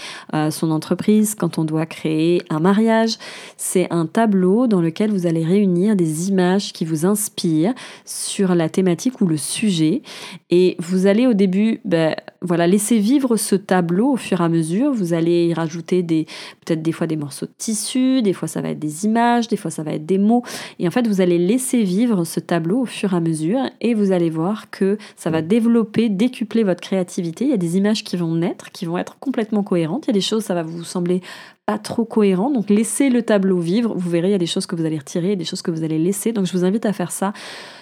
son 0.50 0.70
entreprise, 0.70 1.34
quand 1.34 1.58
on 1.58 1.64
doit 1.64 1.86
créer 1.86 2.42
un 2.50 2.60
mariage. 2.60 3.16
C'est 3.56 3.92
un 3.92 4.06
tableau 4.20 4.66
dans 4.66 4.82
lequel 4.82 5.10
vous 5.10 5.26
allez 5.26 5.42
réunir 5.42 5.96
des 5.96 6.28
images 6.28 6.74
qui 6.74 6.84
vous 6.84 7.06
inspirent 7.06 7.72
sur 8.04 8.54
la 8.54 8.68
thématique 8.68 9.22
ou 9.22 9.26
le 9.26 9.38
sujet. 9.38 10.02
Et 10.50 10.76
vous 10.78 11.06
allez 11.06 11.26
au 11.26 11.32
début, 11.32 11.80
ben, 11.86 12.14
voilà, 12.42 12.66
laisser 12.66 12.98
vivre 12.98 13.38
ce 13.38 13.54
tableau 13.54 14.12
au 14.12 14.16
fur 14.16 14.42
et 14.42 14.44
à 14.44 14.50
mesure. 14.50 14.92
Vous 14.92 15.14
allez 15.14 15.46
y 15.46 15.54
rajouter 15.54 16.02
des, 16.02 16.26
peut-être 16.66 16.82
des 16.82 16.92
fois 16.92 17.06
des 17.06 17.16
morceaux 17.16 17.46
de 17.46 17.52
tissu, 17.56 18.20
des 18.20 18.34
fois 18.34 18.46
ça 18.46 18.60
va 18.60 18.68
être 18.68 18.78
des 18.78 19.06
images, 19.06 19.48
des 19.48 19.56
fois 19.56 19.70
ça 19.70 19.82
va 19.82 19.92
être 19.94 20.04
des 20.04 20.18
mots. 20.18 20.42
Et 20.78 20.86
en 20.86 20.90
fait, 20.90 21.08
vous 21.08 21.22
allez 21.22 21.38
laisser 21.38 21.82
vivre 21.82 22.24
ce 22.24 22.40
tableau 22.40 22.80
au 22.82 22.86
fur 22.86 23.14
et 23.14 23.16
à 23.16 23.20
mesure 23.20 23.60
et 23.80 23.94
vous 23.94 24.12
allez 24.12 24.28
voir 24.28 24.68
que 24.68 24.98
ça 25.16 25.30
va 25.30 25.40
développer, 25.40 26.10
décupler 26.10 26.62
votre 26.62 26.82
créativité. 26.82 27.46
Il 27.46 27.50
y 27.50 27.54
a 27.54 27.56
des 27.56 27.78
images 27.78 28.04
qui 28.04 28.18
vont 28.18 28.34
naître, 28.34 28.70
qui 28.70 28.84
vont 28.84 28.98
être 28.98 29.18
complètement 29.18 29.62
cohérentes. 29.62 30.04
Il 30.04 30.10
y 30.10 30.10
a 30.10 30.20
des 30.20 30.20
choses, 30.20 30.44
ça 30.44 30.52
va 30.52 30.62
vous 30.62 30.84
sembler 30.84 31.22
trop 31.78 32.04
cohérent. 32.04 32.50
Donc 32.50 32.70
laissez 32.70 33.10
le 33.10 33.22
tableau 33.22 33.58
vivre. 33.58 33.94
Vous 33.96 34.10
verrez, 34.10 34.28
il 34.28 34.32
y 34.32 34.34
a 34.34 34.38
des 34.38 34.46
choses 34.46 34.66
que 34.66 34.76
vous 34.76 34.84
allez 34.84 34.98
retirer, 34.98 35.36
des 35.36 35.44
choses 35.44 35.62
que 35.62 35.70
vous 35.70 35.84
allez 35.84 35.98
laisser. 35.98 36.32
Donc 36.32 36.46
je 36.46 36.52
vous 36.52 36.64
invite 36.64 36.86
à 36.86 36.92
faire 36.92 37.10
ça, 37.10 37.32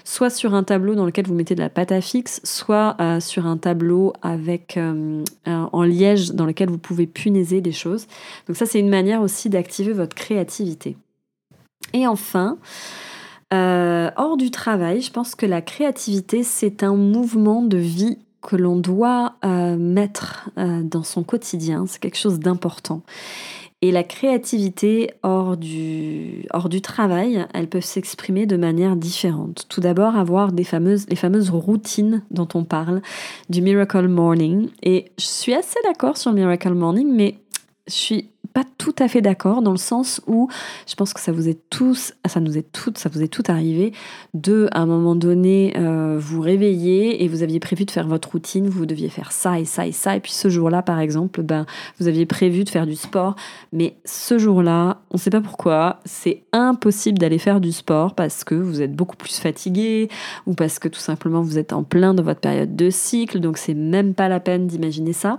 soit 0.04 0.30
sur 0.30 0.54
un 0.54 0.62
tableau 0.62 0.94
dans 0.94 1.04
lequel 1.04 1.26
vous 1.26 1.34
mettez 1.34 1.54
de 1.54 1.60
la 1.60 1.70
pâte 1.70 1.92
à 1.92 2.00
fixe, 2.00 2.40
soit 2.44 2.96
euh, 3.00 3.20
sur 3.20 3.46
un 3.46 3.56
tableau 3.56 4.12
avec 4.22 4.76
euh, 4.76 5.24
en 5.46 5.82
liège 5.82 6.32
dans 6.32 6.46
lequel 6.46 6.68
vous 6.68 6.78
pouvez 6.78 7.06
punaiser 7.06 7.60
des 7.60 7.72
choses. 7.72 8.06
Donc 8.46 8.56
ça, 8.56 8.66
c'est 8.66 8.80
une 8.80 8.88
manière 8.88 9.22
aussi 9.22 9.48
d'activer 9.48 9.92
votre 9.92 10.14
créativité. 10.14 10.96
Et 11.92 12.06
enfin, 12.06 12.58
euh, 13.54 14.10
hors 14.16 14.36
du 14.36 14.50
travail, 14.50 15.00
je 15.00 15.10
pense 15.10 15.34
que 15.34 15.46
la 15.46 15.62
créativité, 15.62 16.42
c'est 16.42 16.82
un 16.82 16.94
mouvement 16.94 17.62
de 17.62 17.78
vie 17.78 18.18
que 18.40 18.56
l'on 18.56 18.76
doit 18.76 19.34
mettre 19.42 20.48
dans 20.56 21.02
son 21.02 21.24
quotidien. 21.24 21.86
C'est 21.86 22.00
quelque 22.00 22.16
chose 22.16 22.38
d'important. 22.38 23.02
Et 23.80 23.92
la 23.92 24.02
créativité 24.02 25.12
hors 25.22 25.56
du, 25.56 26.46
hors 26.52 26.68
du 26.68 26.80
travail, 26.80 27.46
elles 27.54 27.68
peuvent 27.68 27.84
s'exprimer 27.84 28.44
de 28.44 28.56
manière 28.56 28.96
différente. 28.96 29.66
Tout 29.68 29.80
d'abord, 29.80 30.16
avoir 30.16 30.50
les 30.50 30.64
fameuses 30.64 31.50
routines 31.50 32.22
dont 32.32 32.48
on 32.54 32.64
parle, 32.64 33.02
du 33.50 33.62
Miracle 33.62 34.08
Morning. 34.08 34.68
Et 34.82 35.12
je 35.16 35.26
suis 35.26 35.54
assez 35.54 35.78
d'accord 35.84 36.16
sur 36.16 36.32
le 36.32 36.38
Miracle 36.38 36.74
Morning, 36.74 37.08
mais 37.14 37.38
je 37.86 37.94
suis 37.94 38.30
tout 38.64 38.94
à 38.98 39.08
fait 39.08 39.20
d'accord 39.20 39.62
dans 39.62 39.70
le 39.70 39.76
sens 39.76 40.20
où 40.26 40.48
je 40.86 40.94
pense 40.94 41.12
que 41.12 41.20
ça 41.20 41.32
vous 41.32 41.48
est 41.48 41.58
tous, 41.70 42.14
ça 42.26 42.40
nous 42.40 42.56
est 42.56 42.70
toutes, 42.72 42.98
ça 42.98 43.08
vous 43.08 43.22
est 43.22 43.28
tout 43.28 43.42
arrivé 43.48 43.92
de, 44.34 44.68
à 44.72 44.80
un 44.80 44.86
moment 44.86 45.14
donné, 45.14 45.74
euh, 45.76 46.16
vous 46.18 46.40
réveiller 46.40 47.22
et 47.22 47.28
vous 47.28 47.42
aviez 47.42 47.60
prévu 47.60 47.84
de 47.84 47.90
faire 47.90 48.06
votre 48.06 48.30
routine, 48.32 48.68
vous 48.68 48.86
deviez 48.86 49.08
faire 49.08 49.32
ça 49.32 49.58
et 49.58 49.64
ça 49.64 49.86
et 49.86 49.92
ça, 49.92 50.16
et 50.16 50.20
puis 50.20 50.32
ce 50.32 50.48
jour-là, 50.48 50.82
par 50.82 51.00
exemple, 51.00 51.42
ben, 51.42 51.66
vous 51.98 52.08
aviez 52.08 52.26
prévu 52.26 52.64
de 52.64 52.68
faire 52.68 52.86
du 52.86 52.96
sport, 52.96 53.36
mais 53.72 53.96
ce 54.04 54.38
jour-là, 54.38 55.00
on 55.10 55.16
ne 55.16 55.20
sait 55.20 55.30
pas 55.30 55.40
pourquoi, 55.40 56.00
c'est 56.04 56.42
impossible 56.52 57.18
d'aller 57.18 57.38
faire 57.38 57.60
du 57.60 57.72
sport 57.72 58.14
parce 58.14 58.44
que 58.44 58.54
vous 58.54 58.82
êtes 58.82 58.94
beaucoup 58.94 59.16
plus 59.16 59.38
fatigué 59.38 60.08
ou 60.46 60.54
parce 60.54 60.78
que 60.78 60.88
tout 60.88 61.00
simplement 61.00 61.42
vous 61.42 61.58
êtes 61.58 61.72
en 61.72 61.82
plein 61.82 62.14
dans 62.14 62.22
votre 62.22 62.40
période 62.40 62.76
de 62.76 62.90
cycle, 62.90 63.40
donc 63.40 63.58
c'est 63.58 63.74
même 63.74 64.14
pas 64.14 64.28
la 64.28 64.40
peine 64.40 64.66
d'imaginer 64.66 65.12
ça. 65.12 65.38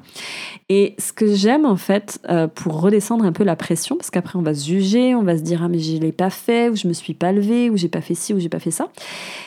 Et 0.70 0.96
ce 0.98 1.14
que 1.14 1.34
j'aime 1.34 1.66
en 1.66 1.76
fait 1.76 2.20
euh, 2.30 2.48
pour 2.48 2.82
redescendre 2.82 3.09
un 3.18 3.32
peu 3.32 3.44
la 3.44 3.56
pression 3.56 3.98
parce 3.98 4.10
qu'après 4.10 4.38
on 4.38 4.42
va 4.42 4.54
se 4.54 4.68
juger, 4.68 5.16
on 5.16 5.24
va 5.24 5.38
se 5.38 5.42
dire 5.42 5.62
ah 5.64 5.68
mais 5.68 5.80
je 5.80 5.98
l'ai 5.98 6.12
pas 6.12 6.30
fait 6.30 6.70
ou 6.70 6.76
je 6.76 6.88
me 6.88 6.94
suis 6.94 7.14
pas 7.14 7.32
levé 7.32 7.70
ou 7.70 7.78
j'ai 7.78 7.90
pas 7.90 8.02
fait 8.02 8.16
ci 8.16 8.34
ou 8.34 8.40
j'ai 8.40 8.50
pas 8.50 8.60
fait 8.60 8.72
ça. 8.72 8.90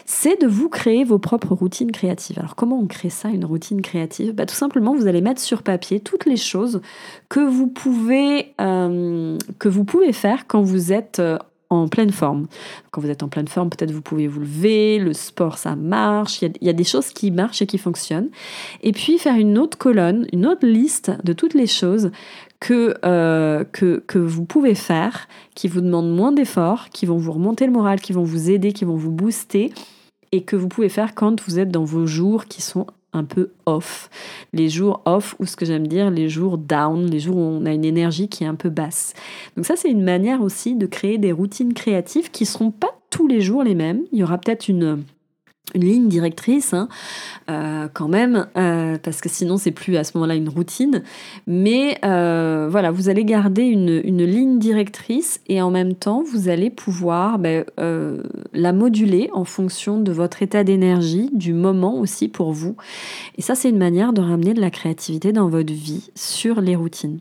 C'est 0.04 0.40
de 0.40 0.46
vous 0.46 0.68
créer 0.68 1.04
vos 1.04 1.18
propres 1.18 1.54
routines 1.54 1.92
créatives. 1.92 2.38
Alors 2.38 2.56
comment 2.56 2.78
on 2.78 2.86
crée 2.86 3.10
ça 3.10 3.28
une 3.28 3.44
routine 3.44 3.80
créative? 3.80 4.34
Bah, 4.34 4.46
tout 4.46 4.54
simplement 4.54 4.94
vous 4.94 5.06
allez 5.06 5.20
mettre 5.20 5.40
sur 5.40 5.62
papier 5.62 6.00
toutes 6.00 6.26
les 6.26 6.36
choses 6.36 6.82
que 7.28 7.40
vous 7.40 7.68
pouvez 7.68 8.54
euh, 8.60 9.38
que 9.58 9.68
vous 9.68 9.84
pouvez 9.84 10.12
faire 10.12 10.46
quand 10.46 10.62
vous 10.62 10.92
êtes 10.92 11.20
euh, 11.20 11.38
en 11.72 11.88
pleine 11.88 12.10
forme. 12.10 12.46
Quand 12.90 13.00
vous 13.00 13.10
êtes 13.10 13.22
en 13.22 13.28
pleine 13.28 13.48
forme, 13.48 13.70
peut-être 13.70 13.90
vous 13.90 14.02
pouvez 14.02 14.28
vous 14.28 14.40
lever, 14.40 14.98
le 14.98 15.12
sport 15.12 15.58
ça 15.58 15.76
marche, 15.76 16.42
il 16.42 16.52
y, 16.60 16.68
a, 16.68 16.72
des 16.72 16.84
choses 16.84 17.10
qui 17.10 17.30
marchent 17.30 17.62
et 17.62 17.66
qui 17.66 17.78
fonctionnent. 17.78 18.30
Et 18.82 18.92
puis 18.92 19.18
faire 19.18 19.36
une 19.36 19.58
autre 19.58 19.78
colonne, 19.78 20.26
une 20.32 20.46
autre 20.46 20.66
liste 20.66 21.12
de 21.24 21.32
toutes 21.32 21.54
les 21.54 21.66
choses 21.66 22.10
que, 22.60 22.94
euh, 23.04 23.64
que, 23.64 24.02
que, 24.06 24.18
vous 24.18 24.44
pouvez 24.44 24.74
faire, 24.74 25.28
qui 25.54 25.66
vous 25.68 25.80
demandent 25.80 26.14
moins 26.14 26.32
d'efforts, 26.32 26.90
qui 26.90 27.06
vont 27.06 27.16
vous 27.16 27.32
remonter 27.32 27.66
le 27.66 27.72
moral, 27.72 28.00
qui 28.00 28.12
vont 28.12 28.24
vous 28.24 28.50
aider, 28.50 28.72
qui 28.72 28.84
vont 28.84 28.96
vous 28.96 29.10
booster, 29.10 29.72
et 30.30 30.42
que 30.42 30.56
vous 30.56 30.68
pouvez 30.68 30.88
faire 30.88 31.14
quand 31.14 31.42
vous 31.42 31.58
êtes 31.58 31.70
dans 31.70 31.84
vos 31.84 32.06
jours 32.06 32.46
qui 32.46 32.62
sont 32.62 32.86
un 33.12 33.24
peu 33.24 33.50
off. 33.66 34.10
Les 34.52 34.68
jours 34.68 35.02
off, 35.04 35.34
ou 35.38 35.46
ce 35.46 35.56
que 35.56 35.66
j'aime 35.66 35.86
dire, 35.86 36.10
les 36.10 36.28
jours 36.28 36.58
down, 36.58 37.10
les 37.10 37.20
jours 37.20 37.36
où 37.36 37.40
on 37.40 37.66
a 37.66 37.72
une 37.72 37.84
énergie 37.84 38.28
qui 38.28 38.44
est 38.44 38.46
un 38.46 38.54
peu 38.54 38.70
basse. 38.70 39.14
Donc 39.56 39.66
ça, 39.66 39.76
c'est 39.76 39.90
une 39.90 40.04
manière 40.04 40.42
aussi 40.42 40.74
de 40.74 40.86
créer 40.86 41.18
des 41.18 41.32
routines 41.32 41.74
créatives 41.74 42.30
qui 42.30 42.44
ne 42.44 42.48
seront 42.48 42.70
pas 42.70 42.98
tous 43.10 43.26
les 43.26 43.40
jours 43.40 43.62
les 43.62 43.74
mêmes. 43.74 44.02
Il 44.12 44.18
y 44.18 44.22
aura 44.22 44.38
peut-être 44.38 44.68
une 44.68 45.04
une 45.74 45.84
ligne 45.84 46.08
directrice 46.08 46.74
hein, 46.74 46.88
euh, 47.48 47.88
quand 47.92 48.08
même, 48.08 48.46
euh, 48.56 48.98
parce 49.02 49.20
que 49.20 49.28
sinon 49.28 49.56
c'est 49.56 49.70
plus 49.70 49.96
à 49.96 50.04
ce 50.04 50.12
moment-là 50.16 50.34
une 50.34 50.48
routine. 50.48 51.02
Mais 51.46 51.98
euh, 52.04 52.68
voilà, 52.70 52.90
vous 52.90 53.08
allez 53.08 53.24
garder 53.24 53.62
une, 53.62 54.02
ligne 54.22 54.58
directrice 54.58 55.40
et 55.48 55.62
en 55.62 55.70
même 55.70 55.94
temps 55.94 56.22
vous 56.22 56.48
allez 56.48 56.70
pouvoir 56.70 57.38
ben, 57.38 57.64
la 58.52 58.72
moduler 58.72 59.30
en 59.32 59.44
fonction 59.44 60.00
de 60.00 60.12
votre 60.12 60.42
état 60.42 60.64
d'énergie, 60.64 61.30
du 61.32 61.54
moment 61.54 61.98
aussi 61.98 62.28
pour 62.28 62.52
vous. 62.52 62.76
Et 63.36 63.42
ça 63.42 63.54
c'est 63.54 63.70
une 63.70 63.78
manière 63.78 64.12
de 64.12 64.20
ramener 64.20 64.54
de 64.54 64.60
la 64.60 64.70
créativité 64.70 65.32
dans 65.32 65.48
votre 65.48 65.72
vie 65.72 66.10
sur 66.14 66.60
les 66.60 66.76
routines. 66.76 67.20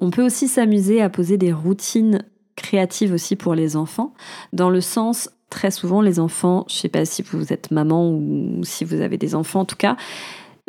On 0.00 0.10
peut 0.10 0.24
aussi 0.24 0.48
s'amuser 0.48 1.00
à 1.02 1.10
poser 1.10 1.36
des 1.36 1.52
routines 1.52 2.22
créatives 2.56 3.12
aussi 3.12 3.36
pour 3.36 3.54
les 3.54 3.76
enfants, 3.76 4.14
dans 4.52 4.70
le 4.70 4.80
sens 4.80 5.30
très 5.52 5.70
souvent, 5.70 6.00
les 6.00 6.18
enfants, 6.18 6.64
je 6.68 6.74
ne 6.74 6.78
sais 6.80 6.88
pas 6.88 7.04
si 7.04 7.22
vous 7.22 7.52
êtes 7.52 7.70
maman 7.70 8.10
ou 8.10 8.60
si 8.64 8.84
vous 8.84 9.00
avez 9.00 9.18
des 9.18 9.34
enfants 9.34 9.60
en 9.60 9.64
tout 9.64 9.76
cas, 9.76 9.96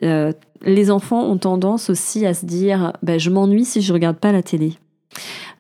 euh, 0.03 0.33
les 0.61 0.91
enfants 0.91 1.23
ont 1.23 1.37
tendance 1.37 1.89
aussi 1.89 2.25
à 2.25 2.33
se 2.33 2.45
dire 2.45 2.93
bah, 3.01 3.17
je 3.17 3.29
m'ennuie 3.29 3.65
si 3.65 3.81
je 3.81 3.93
regarde 3.93 4.17
pas 4.17 4.31
la 4.31 4.43
télé. 4.43 4.73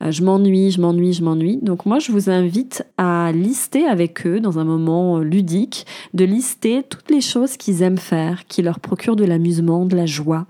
Euh, 0.01 0.11
je 0.11 0.23
m'ennuie, 0.23 0.71
je 0.71 0.81
m'ennuie, 0.81 1.13
je 1.13 1.23
m'ennuie. 1.23 1.59
Donc 1.61 1.85
moi, 1.85 1.99
je 1.99 2.11
vous 2.11 2.29
invite 2.29 2.85
à 2.97 3.31
lister 3.31 3.85
avec 3.85 4.25
eux, 4.25 4.39
dans 4.39 4.59
un 4.59 4.63
moment 4.63 5.17
euh, 5.17 5.23
ludique, 5.23 5.85
de 6.13 6.25
lister 6.25 6.83
toutes 6.89 7.09
les 7.09 7.21
choses 7.21 7.57
qu'ils 7.57 7.81
aiment 7.81 7.97
faire, 7.97 8.45
qui 8.47 8.61
leur 8.61 8.79
procurent 8.79 9.15
de 9.15 9.25
l'amusement, 9.25 9.85
de 9.85 9.95
la 9.95 10.05
joie. 10.05 10.45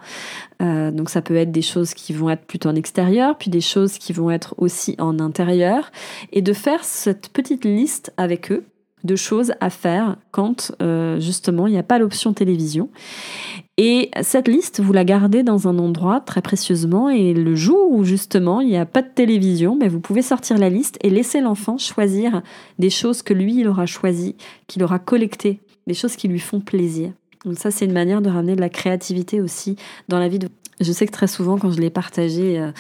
Euh, 0.62 0.92
donc 0.92 1.10
ça 1.10 1.22
peut 1.22 1.36
être 1.36 1.52
des 1.52 1.62
choses 1.62 1.94
qui 1.94 2.14
vont 2.14 2.30
être 2.30 2.46
plutôt 2.46 2.70
en 2.70 2.76
extérieur, 2.76 3.38
puis 3.38 3.50
des 3.50 3.62
choses 3.62 3.98
qui 3.98 4.14
vont 4.14 4.32
être 4.32 4.56
aussi 4.58 4.96
en 5.00 5.20
intérieur, 5.20 5.92
et 6.32 6.42
de 6.42 6.54
faire 6.54 6.84
cette 6.84 7.30
petite 7.30 7.66
liste 7.66 8.14
avec 8.18 8.52
eux 8.52 8.64
de 9.04 9.16
choses 9.16 9.54
à 9.60 9.70
faire 9.70 10.18
quand 10.32 10.72
justement 11.20 11.68
il 11.68 11.72
n'y 11.72 11.78
a 11.78 11.84
pas 11.84 12.00
l'option 12.00 12.34
télévision. 12.34 12.90
Et 13.78 14.12
cette 14.22 14.48
liste, 14.48 14.82
vous 14.82 14.94
la 14.94 15.04
gardez 15.04 15.42
dans 15.42 15.68
un 15.68 15.80
endroit 15.80 16.22
très 16.22 16.44
précieusement 16.44 17.10
et 17.10 17.34
le 17.34 17.56
jour 17.56 17.92
où 17.92 18.04
justement 18.04 18.62
il 18.62 18.68
n'y 18.68 18.78
a 18.78 18.86
pas 18.86 19.02
de 19.02 19.10
télévision, 19.14 19.76
mais 19.76 19.88
vous 19.88 20.00
pouvez 20.00 20.22
sortir 20.22 20.60
la 20.60 20.70
liste 20.70 21.00
et 21.02 21.10
laisser 21.10 21.42
l'enfant 21.42 21.80
choisir 21.80 22.44
des 22.78 22.92
choses 22.92 23.24
que 23.24 23.34
lui, 23.34 23.62
il 23.62 23.68
aura 23.68 23.88
choisies, 23.88 24.36
qu'il 24.68 24.84
aura 24.84 25.00
collectées, 25.00 25.60
des 25.88 25.96
choses 25.96 26.16
qui 26.16 26.28
lui 26.28 26.40
font 26.40 26.60
plaisir. 26.60 27.14
Donc 27.46 27.58
ça, 27.58 27.72
c'est 27.72 27.86
une 27.86 27.94
manière 27.94 28.22
de 28.22 28.30
ramener 28.30 28.56
de 28.56 28.62
la 28.62 28.70
créativité 28.70 29.42
aussi 29.42 29.76
dans 30.08 30.20
la 30.20 30.30
vie 30.30 30.40
de 30.40 30.50
je 30.84 30.92
sais 30.92 31.06
que 31.06 31.12
très 31.12 31.28
souvent, 31.28 31.58
quand 31.58 31.72
je 31.72 31.80
l'ai 31.80 31.90
partagé, 31.90 32.60
euh, 32.60 32.72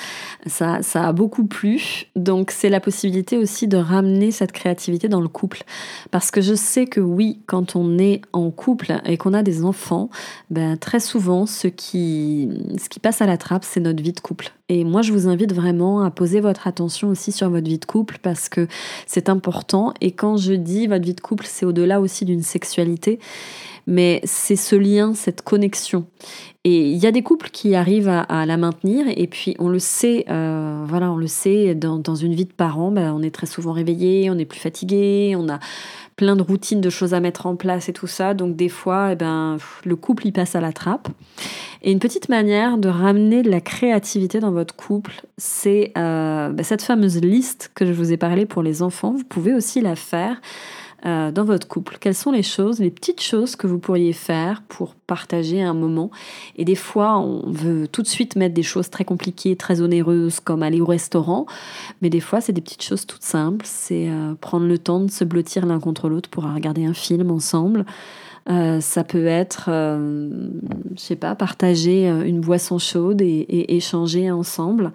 ça, 0.47 0.81
ça 0.81 1.07
a 1.07 1.13
beaucoup 1.13 1.45
plu. 1.45 2.05
Donc, 2.15 2.51
c'est 2.51 2.69
la 2.69 2.79
possibilité 2.79 3.37
aussi 3.37 3.67
de 3.67 3.77
ramener 3.77 4.31
cette 4.31 4.51
créativité 4.51 5.07
dans 5.07 5.21
le 5.21 5.27
couple. 5.27 5.63
Parce 6.11 6.31
que 6.31 6.41
je 6.41 6.53
sais 6.53 6.85
que 6.85 6.99
oui, 6.99 7.39
quand 7.45 7.75
on 7.75 7.97
est 7.97 8.21
en 8.33 8.51
couple 8.51 8.93
et 9.05 9.17
qu'on 9.17 9.33
a 9.33 9.43
des 9.43 9.63
enfants, 9.63 10.09
ben, 10.49 10.77
très 10.77 10.99
souvent, 10.99 11.45
ce 11.45 11.67
qui, 11.67 12.49
ce 12.81 12.89
qui 12.89 12.99
passe 12.99 13.21
à 13.21 13.25
la 13.25 13.37
trappe, 13.37 13.63
c'est 13.63 13.79
notre 13.79 14.01
vie 14.03 14.13
de 14.13 14.19
couple. 14.19 14.51
Et 14.69 14.83
moi, 14.83 15.01
je 15.01 15.11
vous 15.11 15.27
invite 15.27 15.53
vraiment 15.53 16.01
à 16.01 16.09
poser 16.09 16.39
votre 16.39 16.67
attention 16.67 17.09
aussi 17.09 17.31
sur 17.31 17.49
votre 17.49 17.67
vie 17.67 17.79
de 17.79 17.85
couple 17.85 18.17
parce 18.21 18.49
que 18.49 18.67
c'est 19.05 19.29
important. 19.29 19.93
Et 20.01 20.11
quand 20.11 20.37
je 20.37 20.53
dis 20.53 20.87
votre 20.87 21.05
vie 21.05 21.13
de 21.13 21.21
couple, 21.21 21.45
c'est 21.47 21.65
au-delà 21.65 21.99
aussi 21.99 22.25
d'une 22.25 22.43
sexualité 22.43 23.19
mais 23.87 24.21
c'est 24.23 24.55
ce 24.55 24.75
lien, 24.75 25.13
cette 25.13 25.41
connexion. 25.41 26.05
Et 26.65 26.91
il 26.91 26.97
y 26.97 27.07
a 27.07 27.11
des 27.11 27.23
couples 27.23 27.49
qui 27.49 27.75
arrivent 27.75 28.07
à, 28.07 28.45
la 28.45 28.55
maintenir, 28.55 29.05
et 29.09 29.27
puis 29.27 29.53
on 29.59 29.67
le 29.67 29.79
sait, 29.79 30.23
euh, 30.29 30.85
voilà, 30.87 31.11
on 31.11 31.17
le 31.17 31.27
sait, 31.27 31.75
dans, 31.75 32.15
une 32.15 32.33
vie 32.33 32.45
de 32.45 32.53
parents, 32.53 32.89
ben, 32.89 33.13
on 33.13 33.21
est 33.21 33.31
très 33.35 33.47
souvent 33.47 33.73
réveillé, 33.73 34.29
on 34.29 34.37
est 34.37 34.45
plus 34.45 34.61
fatigué, 34.61 35.35
on 35.37 35.49
a 35.49 35.59
plein 36.15 36.35
de 36.37 36.41
routines, 36.41 36.79
de 36.79 36.89
choses 36.89 37.13
à 37.13 37.19
mettre 37.19 37.47
en 37.47 37.57
place 37.57 37.89
et 37.89 37.93
tout 37.93 38.07
ça. 38.07 38.33
Donc 38.33 38.55
des 38.55 38.69
fois, 38.69 39.09
eh 39.11 39.15
ben, 39.15 39.57
le 39.83 39.95
couple 39.97 40.27
y 40.27 40.31
passe 40.31 40.55
à 40.55 40.61
la 40.61 40.71
trappe. 40.71 41.09
Et 41.81 41.91
une 41.91 41.99
petite 41.99 42.29
manière 42.29 42.77
de 42.77 42.87
ramener 42.87 43.43
de 43.43 43.49
la 43.49 43.59
créativité 43.59 44.39
dans 44.39 44.51
votre 44.51 44.75
couple, 44.75 45.21
c'est 45.37 45.91
euh, 45.97 46.49
ben, 46.49 46.63
cette 46.63 46.81
fameuse 46.81 47.19
liste 47.19 47.71
que 47.75 47.85
je 47.85 47.91
vous 47.91 48.13
ai 48.13 48.17
parlé 48.17 48.45
pour 48.45 48.63
les 48.63 48.81
enfants. 48.81 49.11
Vous 49.11 49.25
pouvez 49.25 49.53
aussi 49.53 49.81
la 49.81 49.97
faire 49.97 50.39
euh, 51.05 51.31
dans 51.31 51.43
votre 51.43 51.67
couple 51.67 51.97
Quelles 51.99 52.15
sont 52.15 52.31
les 52.31 52.43
choses, 52.43 52.79
les 52.79 52.89
petites 52.89 53.21
choses 53.21 53.55
que 53.55 53.67
vous 53.67 53.79
pourriez 53.79 54.13
faire 54.13 54.63
pour 54.67 54.95
partager 54.95 55.61
un 55.61 55.73
moment? 55.73 56.11
Et 56.55 56.65
des 56.65 56.75
fois, 56.75 57.17
on 57.17 57.49
veut 57.51 57.87
tout 57.87 58.01
de 58.01 58.07
suite 58.07 58.35
mettre 58.35 58.53
des 58.53 58.63
choses 58.63 58.89
très 58.89 59.03
compliquées, 59.03 59.55
très 59.55 59.81
onéreuses, 59.81 60.39
comme 60.39 60.63
aller 60.63 60.81
au 60.81 60.85
restaurant. 60.85 61.45
Mais 62.01 62.09
des 62.09 62.21
fois, 62.21 62.41
c'est 62.41 62.53
des 62.53 62.61
petites 62.61 62.83
choses 62.83 63.05
toutes 63.05 63.23
simples. 63.23 63.65
C'est 63.67 64.09
euh, 64.09 64.33
prendre 64.39 64.65
le 64.65 64.77
temps 64.77 64.99
de 65.01 65.11
se 65.11 65.23
blottir 65.23 65.65
l'un 65.65 65.79
contre 65.79 66.09
l'autre 66.09 66.29
pour 66.29 66.43
regarder 66.43 66.85
un 66.85 66.93
film 66.93 67.31
ensemble. 67.31 67.85
Euh, 68.49 68.81
ça 68.81 69.05
peut 69.05 69.25
être, 69.25 69.69
euh, 69.69 70.49
je 70.95 70.99
sais 70.99 71.15
pas, 71.15 71.33
partager 71.33 72.09
euh, 72.09 72.23
une 72.23 72.41
boisson 72.41 72.77
chaude 72.77 73.21
et, 73.21 73.75
échanger 73.75 74.31
ensemble. 74.31 74.91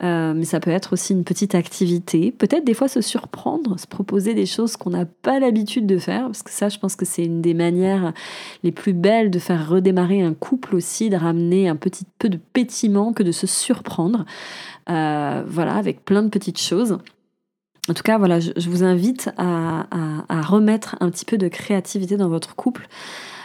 mais 0.00 0.44
ça 0.44 0.60
peut 0.60 0.70
être 0.70 0.92
aussi 0.92 1.12
une 1.12 1.24
petite 1.24 1.54
activité. 1.54 2.32
Peut-être 2.32 2.64
des 2.64 2.74
fois 2.74 2.88
se 2.88 3.00
surprendre, 3.00 3.78
se 3.78 3.86
proposer 3.86 4.34
des 4.34 4.46
choses 4.46 4.76
qu'on 4.76 4.90
n'a 4.90 5.06
pas 5.06 5.40
l'habitude 5.40 5.86
de 5.86 5.98
faire. 5.98 6.26
Parce 6.26 6.42
que 6.42 6.50
ça, 6.50 6.68
je 6.68 6.78
pense 6.78 6.96
que 6.96 7.04
c'est 7.04 7.24
une 7.24 7.40
des 7.40 7.54
manières 7.54 8.12
les 8.62 8.72
plus 8.72 8.92
belles 8.92 9.30
de 9.30 9.38
faire 9.38 9.68
redémarrer 9.68 10.22
un 10.22 10.34
couple 10.34 10.76
aussi, 10.76 11.10
de 11.10 11.16
ramener 11.16 11.68
un 11.68 11.76
petit 11.76 12.04
peu 12.18 12.28
de 12.28 12.38
pétiment 12.52 13.12
que 13.12 13.22
de 13.22 13.32
se 13.32 13.46
surprendre. 13.46 14.24
voilà, 14.86 15.74
avec 15.74 16.04
plein 16.04 16.22
de 16.22 16.28
petites 16.28 16.60
choses. 16.60 16.98
En 17.88 17.94
tout 17.94 18.04
cas, 18.04 18.16
voilà, 18.16 18.38
je, 18.38 18.68
vous 18.68 18.84
invite 18.84 19.30
à, 19.36 19.86
remettre 20.42 20.96
un 21.00 21.10
petit 21.10 21.24
peu 21.24 21.36
de 21.36 21.48
créativité 21.48 22.16
dans 22.16 22.28
votre 22.28 22.54
couple. 22.54 22.86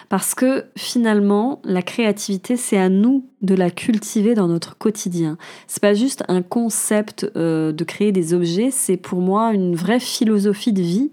Parce 0.09 0.35
que 0.35 0.65
finalement, 0.77 1.59
la 1.65 1.81
créativité, 1.81 2.55
c'est 2.55 2.77
à 2.77 2.87
nous 2.87 3.25
de 3.41 3.55
la 3.55 3.69
cultiver 3.69 4.35
dans 4.35 4.47
notre 4.47 4.77
quotidien. 4.77 5.37
C'est 5.67 5.81
pas 5.81 5.93
juste 5.93 6.23
un 6.29 6.41
concept 6.41 7.29
euh, 7.35 7.73
de 7.73 7.83
créer 7.83 8.13
des 8.13 8.33
objets, 8.33 8.69
c'est 8.71 8.95
pour 8.95 9.19
moi 9.19 9.53
une 9.53 9.75
vraie 9.75 9.99
philosophie 9.99 10.71
de 10.71 10.81
vie 10.81 11.11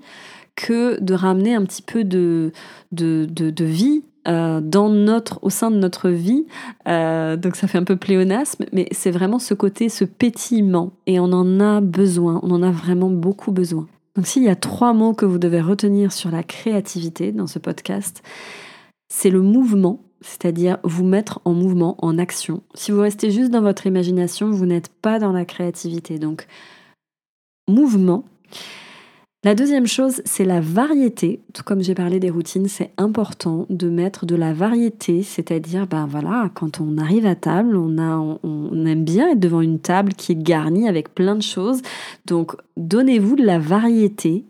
que 0.56 1.00
de 1.00 1.14
ramener 1.14 1.54
un 1.54 1.64
petit 1.64 1.82
peu 1.82 2.04
de, 2.04 2.52
de, 2.92 3.26
de 3.26 3.64
vie 3.64 4.02
euh, 4.26 4.62
dans 4.62 4.88
notre, 4.88 5.38
au 5.42 5.50
sein 5.50 5.70
de 5.70 5.76
notre 5.76 6.08
vie. 6.08 6.46
Euh, 6.88 7.37
donc 7.37 7.56
ça 7.56 7.66
fait 7.66 7.76
un 7.76 7.84
peu 7.84 7.96
pléonasme, 7.96 8.64
mais 8.73 8.88
c'est 8.90 9.11
vraiment 9.11 9.38
ce 9.38 9.52
côté, 9.52 9.90
ce 9.90 10.04
pétillement. 10.04 10.92
Et 11.06 11.20
on 11.20 11.25
en 11.25 11.61
a 11.61 11.82
besoin, 11.82 12.40
on 12.42 12.50
en 12.50 12.62
a 12.62 12.70
vraiment 12.70 13.11
beaucoup 13.11 13.52
besoin. 13.52 13.87
Donc 14.16 14.26
s'il 14.26 14.42
y 14.42 14.49
a 14.49 14.56
trois 14.56 14.94
mots 14.94 15.12
que 15.12 15.26
vous 15.26 15.38
devez 15.38 15.61
retenir 15.61 16.11
sur 16.11 16.30
la 16.30 16.42
créativité 16.42 17.32
dans 17.32 17.46
ce 17.46 17.58
podcast, 17.58 18.23
c'est 19.08 19.30
le 19.30 19.42
mouvement, 19.42 20.00
c'est-à-dire 20.23 20.78
vous 20.84 21.04
mettre 21.04 21.40
en 21.44 21.52
mouvement, 21.52 21.96
en 21.99 22.16
action. 22.16 22.62
Si 22.75 22.92
vous 22.92 23.00
restez 23.00 23.30
juste 23.30 23.50
dans 23.50 23.61
votre 23.61 23.87
imagination, 23.87 24.50
vous 24.50 24.64
n'êtes 24.64 24.88
pas 24.88 25.18
dans 25.18 25.32
la 25.32 25.44
créativité. 25.44 26.18
Donc 26.18 26.46
mouvement. 27.68 28.25
La 29.44 29.54
deuxième 29.54 29.86
chose, 29.86 30.22
c'est 30.24 30.46
la 30.46 30.62
variété. 30.62 31.40
Tout 31.52 31.62
comme 31.64 31.82
j'ai 31.82 31.94
parlé 31.94 32.18
des 32.18 32.30
routines, 32.30 32.66
c'est 32.66 32.92
important 32.96 33.66
de 33.68 33.90
mettre 33.90 34.24
de 34.24 34.34
la 34.34 34.54
variété, 34.54 35.22
c'est-à-dire, 35.22 35.86
ben 35.86 36.06
voilà, 36.06 36.50
quand 36.54 36.80
on 36.80 36.96
arrive 36.96 37.26
à 37.26 37.34
table, 37.34 37.76
on, 37.76 37.98
a, 37.98 38.38
on 38.42 38.86
aime 38.86 39.04
bien 39.04 39.32
être 39.32 39.40
devant 39.40 39.60
une 39.60 39.80
table 39.80 40.14
qui 40.14 40.32
est 40.32 40.42
garnie 40.42 40.88
avec 40.88 41.14
plein 41.14 41.34
de 41.34 41.42
choses. 41.42 41.82
Donc, 42.24 42.56
donnez-vous 42.78 43.36
de 43.36 43.44
la 43.44 43.58
variété 43.58 44.46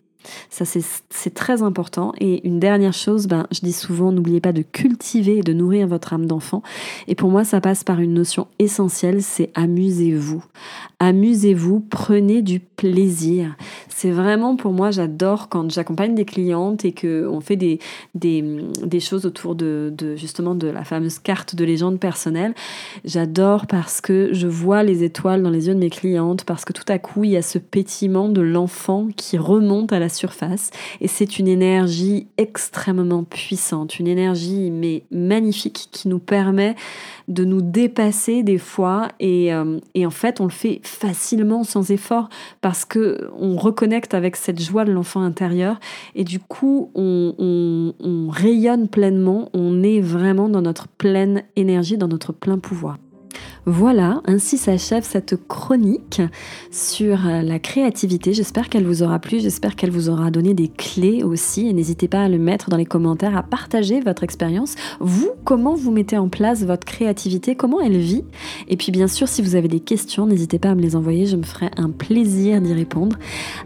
ça, 0.51 0.65
c'est 0.65 1.35
très 1.35 1.63
important. 1.63 2.13
Et 2.19 2.47
une 2.47 2.59
dernière 2.59 2.93
chose, 2.93 3.27
ben, 3.27 3.47
je 3.51 3.61
dis 3.61 3.73
souvent, 3.73 4.13
n'oubliez 4.13 4.41
pas 4.41 4.53
de 4.53 4.63
cultiver 4.63 5.39
et 5.39 5.43
de 5.43 5.53
nourrir 5.53 5.87
votre 5.87 6.13
âme 6.13 6.27
d'enfant. 6.27 6.63
Et 7.09 7.15
pour 7.15 7.31
moi, 7.31 7.45
ça 7.45 7.61
passe 7.61 7.85
par 7.85 8.01
une 8.01 8.15
notion 8.15 8.47
essentielle, 8.59 9.23
c'est 9.23 9.51
amusez-vous. 9.55 10.45
Amusez-vous, 10.99 11.81
prenez 11.81 12.43
du 12.43 12.61
plaisir. 12.61 13.57
C'est 14.05 14.11
vraiment 14.11 14.55
pour 14.55 14.75
moi, 14.75 14.91
j'adore 14.91 15.49
quand 15.49 15.71
j'accompagne 15.71 16.15
des 16.15 16.27
clientes 16.27 16.85
et 16.85 16.93
qu'on 16.93 17.41
fait 17.41 17.57
des, 17.57 17.79
des, 18.15 19.01
choses 19.01 19.25
autour 19.25 19.55
de, 19.55 19.95
justement 20.17 20.55
de 20.55 20.69
la 20.69 20.85
fameuse 20.85 21.19
carte 21.19 21.55
de 21.55 21.65
légende 21.65 21.99
personnelle. 21.99 22.53
J'adore 23.07 23.67
parce 23.67 24.03
que 24.03 24.29
je 24.35 24.47
vois 24.47 24.83
les 24.83 25.05
étoiles 25.05 25.43
dans 25.43 25.49
les 25.49 25.69
yeux 25.69 25.75
de 25.75 25.79
mes 25.79 25.89
clientes, 25.89 26.45
parce 26.45 26.67
que 26.67 26.75
tout 26.75 26.85
à 26.89 26.99
coup, 26.99 27.25
il 27.25 27.31
y 27.31 27.39
a 27.39 27.41
ce 27.41 27.57
pétiment 27.57 28.29
de 28.29 28.43
l'enfant 28.43 29.09
qui 29.17 29.39
remonte 29.39 29.91
à 29.91 29.99
la 29.99 30.11
surface 30.11 30.71
et 31.01 31.09
c'est 31.09 31.39
une 31.39 31.49
énergie 31.49 32.27
extrêmement 32.37 33.25
puissante, 33.25 33.99
une 33.99 34.07
énergie 34.07 34.71
mais 34.71 35.05
magnifique 35.13 35.89
qui 35.93 36.09
nous 36.09 36.19
permet 36.19 36.77
de 37.29 37.47
nous 37.47 37.63
dépasser 37.63 38.43
des 38.43 38.59
fois 38.59 39.09
et, 39.19 39.55
euh, 39.55 39.79
et 39.95 40.05
en 40.05 40.11
fait 40.11 40.43
on 40.43 40.45
le 40.45 40.51
fait 40.51 40.81
facilement 40.83 41.65
sans 41.65 41.91
effort 41.91 42.29
parce 42.61 42.85
que 42.85 43.31
on 43.39 43.57
avec 44.13 44.37
cette 44.37 44.61
joie 44.61 44.85
de 44.85 44.93
l'enfant 44.93 45.23
intérieur 45.23 45.79
et 46.15 46.25
du 46.25 46.39
coup 46.41 46.91
on, 46.95 47.35
on, 47.39 47.95
on 48.01 48.29
rayonne 48.29 48.89
pleinement, 48.89 49.51
on 49.55 49.83
est 49.83 50.01
vraiment 50.01 50.49
dans 50.49 50.63
notre 50.63 50.89
pleine 50.89 51.45
énergie, 51.57 51.97
dans 51.97 52.09
notre 52.09 52.33
plein 52.33 52.59
pouvoir. 52.59 52.99
Voilà, 53.67 54.21
ainsi 54.27 54.59
s'achève 54.59 55.05
cette 55.05 55.37
chronique 55.49 56.21
sur 56.71 57.27
euh, 57.27 57.41
la 57.41 57.59
créativité. 57.59 58.35
J'espère 58.35 58.69
qu'elle 58.69 58.85
vous 58.85 59.03
aura 59.03 59.19
plu, 59.19 59.41
j'espère 59.41 59.75
qu'elle 59.75 59.91
vous 59.91 60.11
aura 60.11 60.31
donné 60.31 60.53
des 60.53 60.69
clés 60.69 61.23
aussi. 61.23 61.69
Et 61.69 61.73
n'hésitez 61.73 62.07
pas 62.07 62.25
à 62.25 62.29
le 62.29 62.37
mettre 62.37 62.69
dans 62.69 62.77
les 62.77 62.85
commentaires, 62.85 63.35
à 63.35 63.43
partager 63.43 64.01
votre 64.01 64.23
expérience. 64.23 64.75
Vous, 65.01 65.31
comment 65.45 65.75
vous 65.75 65.93
mettez 65.93 66.19
en 66.19 66.29
place 66.29 66.63
votre 66.65 66.87
créativité, 66.87 67.55
comment 67.55 67.81
elle 67.81 67.97
vit? 67.97 68.25
Et 68.69 68.77
puis 68.77 68.93
bien 68.93 69.09
sûr, 69.09 69.29
si 69.29 69.41
vous 69.41 69.57
avez 69.57 69.69
des 69.69 69.81
questions, 69.81 70.27
n'hésitez 70.27 70.59
pas 70.59 70.69
à 70.69 70.75
me 70.75 70.83
les 70.83 70.95
envoyer, 70.95 71.25
je 71.25 71.37
me 71.37 71.43
ferai 71.43 71.71
un 71.79 71.89
plaisir 71.89 72.61
d'y 72.61 72.75
répondre. 72.75 73.17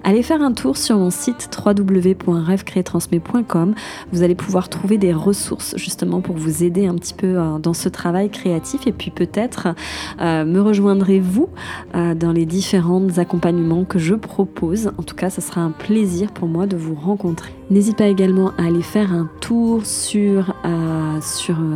Allez 0.04 0.22
faire 0.22 0.42
un 0.42 0.52
tour 0.52 0.76
sur 0.76 0.96
mon 0.96 1.10
site 1.10 1.50
www.rêvecréetransmet.com. 1.66 3.74
Vous 4.12 4.22
allez 4.22 4.36
pouvoir 4.36 4.68
trouver 4.68 4.96
des 4.96 5.12
ressources 5.12 5.76
justement 5.76 6.20
pour 6.20 6.36
vous 6.36 6.62
aider 6.62 6.86
un 6.86 6.94
petit 6.94 7.14
peu 7.14 7.36
euh, 7.36 7.58
dans 7.58 7.74
ce 7.74 7.88
travail 7.88 8.30
créatif 8.30 8.86
et 8.86 8.92
puis 8.92 9.10
peut-être 9.10 9.74
euh, 10.20 10.44
me 10.44 10.60
rejoindrez-vous 10.60 11.48
euh, 11.94 12.14
dans 12.14 12.32
les 12.32 12.46
différents 12.46 13.18
accompagnements 13.18 13.84
que 13.84 13.98
je 13.98 14.14
propose. 14.14 14.90
En 14.98 15.02
tout 15.02 15.14
cas, 15.14 15.30
ce 15.30 15.40
sera 15.40 15.60
un 15.60 15.70
plaisir 15.70 16.32
pour 16.32 16.48
moi 16.48 16.66
de 16.66 16.76
vous 16.76 16.94
rencontrer. 16.94 17.52
N'hésite 17.70 17.98
pas 17.98 18.06
également 18.06 18.52
à 18.58 18.66
aller 18.66 18.82
faire 18.82 19.12
un 19.12 19.28
tour 19.40 19.84
sur, 19.84 20.54
euh, 20.64 21.20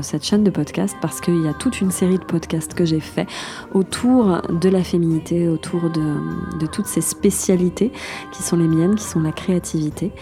cette 0.02 0.24
chaîne 0.24 0.44
de 0.44 0.50
podcast 0.50 0.96
parce 1.00 1.20
qu'il 1.20 1.42
y 1.42 1.48
a 1.48 1.54
toute 1.54 1.80
une 1.80 1.90
série 1.90 2.18
de 2.18 2.24
podcasts 2.24 2.74
que 2.74 2.84
j'ai 2.84 3.00
fait 3.00 3.26
autour 3.74 4.40
de 4.48 4.68
la 4.68 4.82
féminité, 4.82 5.48
autour 5.48 5.90
de, 5.90 6.58
de 6.58 6.66
toutes 6.66 6.86
ces 6.86 7.00
spécialités 7.00 7.92
qui 8.32 8.42
sont 8.42 8.56
les 8.56 8.68
miennes, 8.68 8.94
qui 8.94 9.04
sont 9.04 9.20
la 9.20 9.32
créativité. 9.32 10.12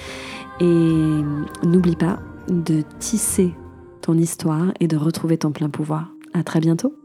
Et 0.61 1.23
n'oublie 1.65 1.97
pas 1.97 2.19
de 2.49 2.83
tisser 2.99 3.55
ton 4.03 4.15
histoire 4.15 4.73
et 4.81 4.89
de 4.89 4.97
retrouver 4.97 5.39
ton 5.39 5.53
plein 5.53 5.71
pouvoir. 5.71 6.13
À 6.35 6.43
très 6.43 6.61
bientôt. 6.61 7.00